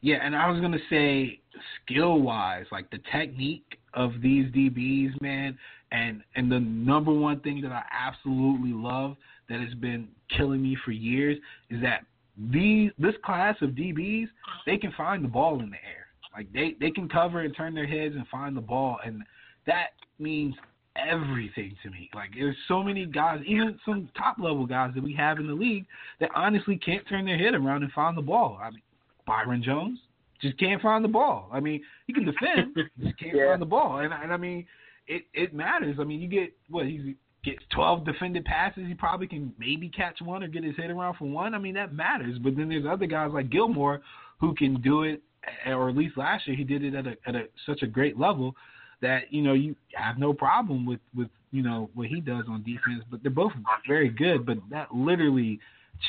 [0.00, 1.40] Yeah, and I was gonna say
[1.82, 5.58] skill wise, like the technique of these DBs, man,
[5.90, 9.16] and and the number one thing that I absolutely love
[9.48, 11.36] that has been killing me for years
[11.70, 12.04] is that
[12.52, 14.28] these this class of DBs
[14.66, 17.74] they can find the ball in the air, like they they can cover and turn
[17.74, 19.22] their heads and find the ball, and
[19.66, 20.54] that means
[20.96, 22.10] everything to me.
[22.14, 25.54] Like there's so many guys, even some top level guys that we have in the
[25.54, 25.86] league
[26.20, 28.58] that honestly can't turn their head around and find the ball.
[28.62, 28.82] I mean.
[29.26, 29.98] Byron Jones
[30.40, 31.50] just can't find the ball.
[31.52, 33.50] I mean, he can defend, just can't Yeah.
[33.50, 33.98] find the ball.
[33.98, 34.64] And, and I mean,
[35.06, 35.98] it it matters.
[36.00, 37.14] I mean, you get what he
[37.44, 38.84] gets twelve defended passes.
[38.88, 41.54] He probably can maybe catch one or get his head around for one.
[41.54, 42.38] I mean, that matters.
[42.42, 44.00] But then there's other guys like Gilmore
[44.40, 45.20] who can do it,
[45.66, 48.18] or at least last year he did it at a at a such a great
[48.18, 48.54] level
[49.00, 52.62] that you know you have no problem with with you know what he does on
[52.62, 53.04] defense.
[53.10, 53.52] But they're both
[53.86, 54.44] very good.
[54.44, 55.60] But that literally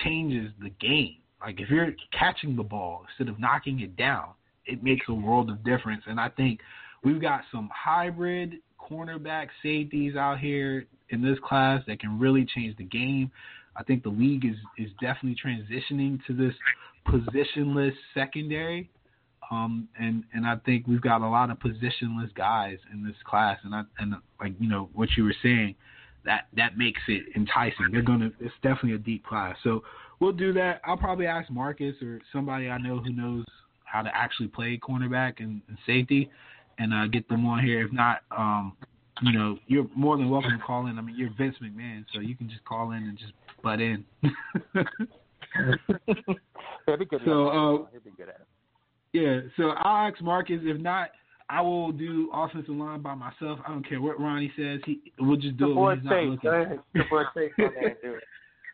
[0.04, 1.18] changes the game.
[1.42, 4.30] Like if you're catching the ball instead of knocking it down,
[4.66, 6.04] it makes a world of difference.
[6.08, 6.60] And I think
[7.04, 12.78] we've got some hybrid cornerback safeties out here in this class that can really change
[12.78, 13.32] the game.
[13.76, 16.54] I think the league is is definitely transitioning to this
[17.08, 18.90] positionless secondary.
[19.52, 23.58] Um, and and I think we've got a lot of positionless guys in this class,
[23.64, 25.76] and I and like you know what you were saying,
[26.26, 27.88] that that makes it enticing.
[27.92, 29.84] They're gonna it's definitely a deep class, so
[30.20, 30.82] we'll do that.
[30.86, 33.46] I'll probably ask Marcus or somebody I know who knows
[33.86, 36.30] how to actually play cornerback and, and safety,
[36.78, 37.84] and uh, get them on here.
[37.86, 38.78] If not, um,
[39.24, 41.00] you know, you're more than welcome to call in.
[41.00, 43.34] I mean, you're Vince McMahon, so you can just call in and just
[43.64, 44.06] butt in.
[46.86, 47.22] He'll be good.
[47.26, 47.86] So, uh,
[49.14, 50.60] Yeah, so I'll ask Marcus.
[50.62, 51.10] If not,
[51.50, 53.60] I will do offensive line by myself.
[53.66, 54.82] I don't care what Ronnie says.
[54.86, 56.40] He we'll just do The it when he's not looking.
[56.44, 56.80] Go ahead.
[56.94, 58.16] The boy safe on.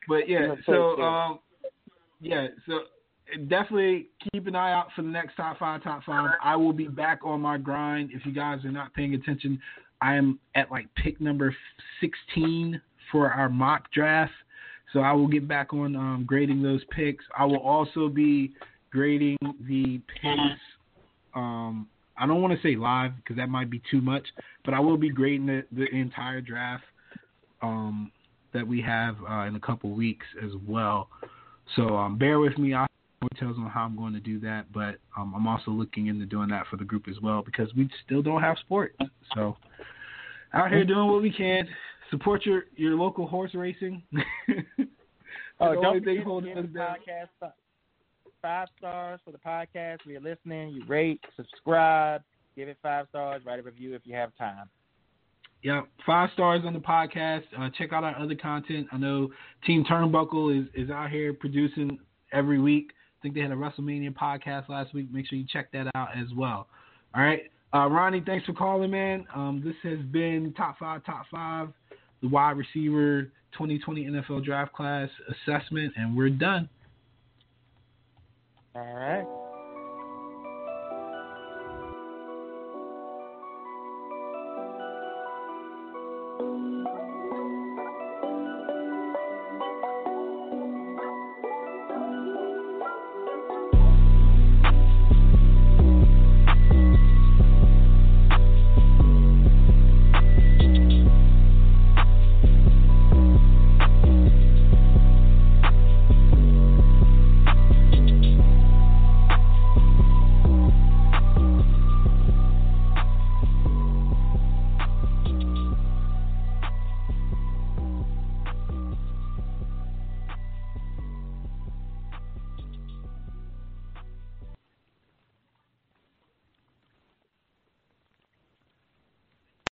[0.08, 1.40] But yeah, so um,
[2.22, 2.82] yeah, so
[3.48, 6.30] definitely keep an eye out for the next top five, top five.
[6.44, 8.12] I will be back on my grind.
[8.14, 9.60] If you guys are not paying attention,
[10.02, 11.56] I am at like pick number
[12.02, 12.80] sixteen
[13.12, 14.32] for our mock draft.
[14.94, 17.26] So I will get back on um, grading those picks.
[17.38, 18.54] I will also be
[18.96, 19.38] grading
[19.68, 20.62] the picks.
[21.36, 21.88] Um,
[22.18, 24.24] I don't want to say live because that might be too much,
[24.64, 26.86] but I will be grading the, the entire draft
[27.62, 28.10] um,
[28.54, 31.10] that we have uh, in a couple weeks as well.
[31.76, 32.74] So um, bear with me.
[32.74, 32.90] I'll have
[33.22, 36.26] more details on how I'm going to do that, but um, I'm also looking into
[36.26, 38.96] doing that for the group as well because we still don't have sports.
[39.34, 39.58] So
[40.54, 41.68] out here doing what we can.
[42.12, 44.04] Support your, your local horse racing.
[45.58, 46.98] The don't only thing forget holding us down.
[46.98, 47.65] podcast fi-
[48.46, 49.96] five stars for the podcast.
[50.02, 52.22] If you're listening, you rate, subscribe,
[52.56, 54.70] give it five stars, write a review if you have time.
[55.64, 57.42] Yeah, five stars on the podcast.
[57.60, 58.86] Uh, check out our other content.
[58.92, 59.32] I know
[59.66, 61.98] Team Turnbuckle is, is out here producing
[62.32, 62.92] every week.
[62.94, 65.12] I think they had a WrestleMania podcast last week.
[65.12, 66.68] Make sure you check that out as well.
[67.16, 67.50] All right.
[67.74, 69.26] Uh, Ronnie, thanks for calling, man.
[69.34, 71.70] Um, this has been Top 5, Top 5,
[72.22, 73.24] the wide receiver
[73.54, 76.70] 2020 NFL Draft Class assessment, and we're done.
[78.76, 79.26] All right.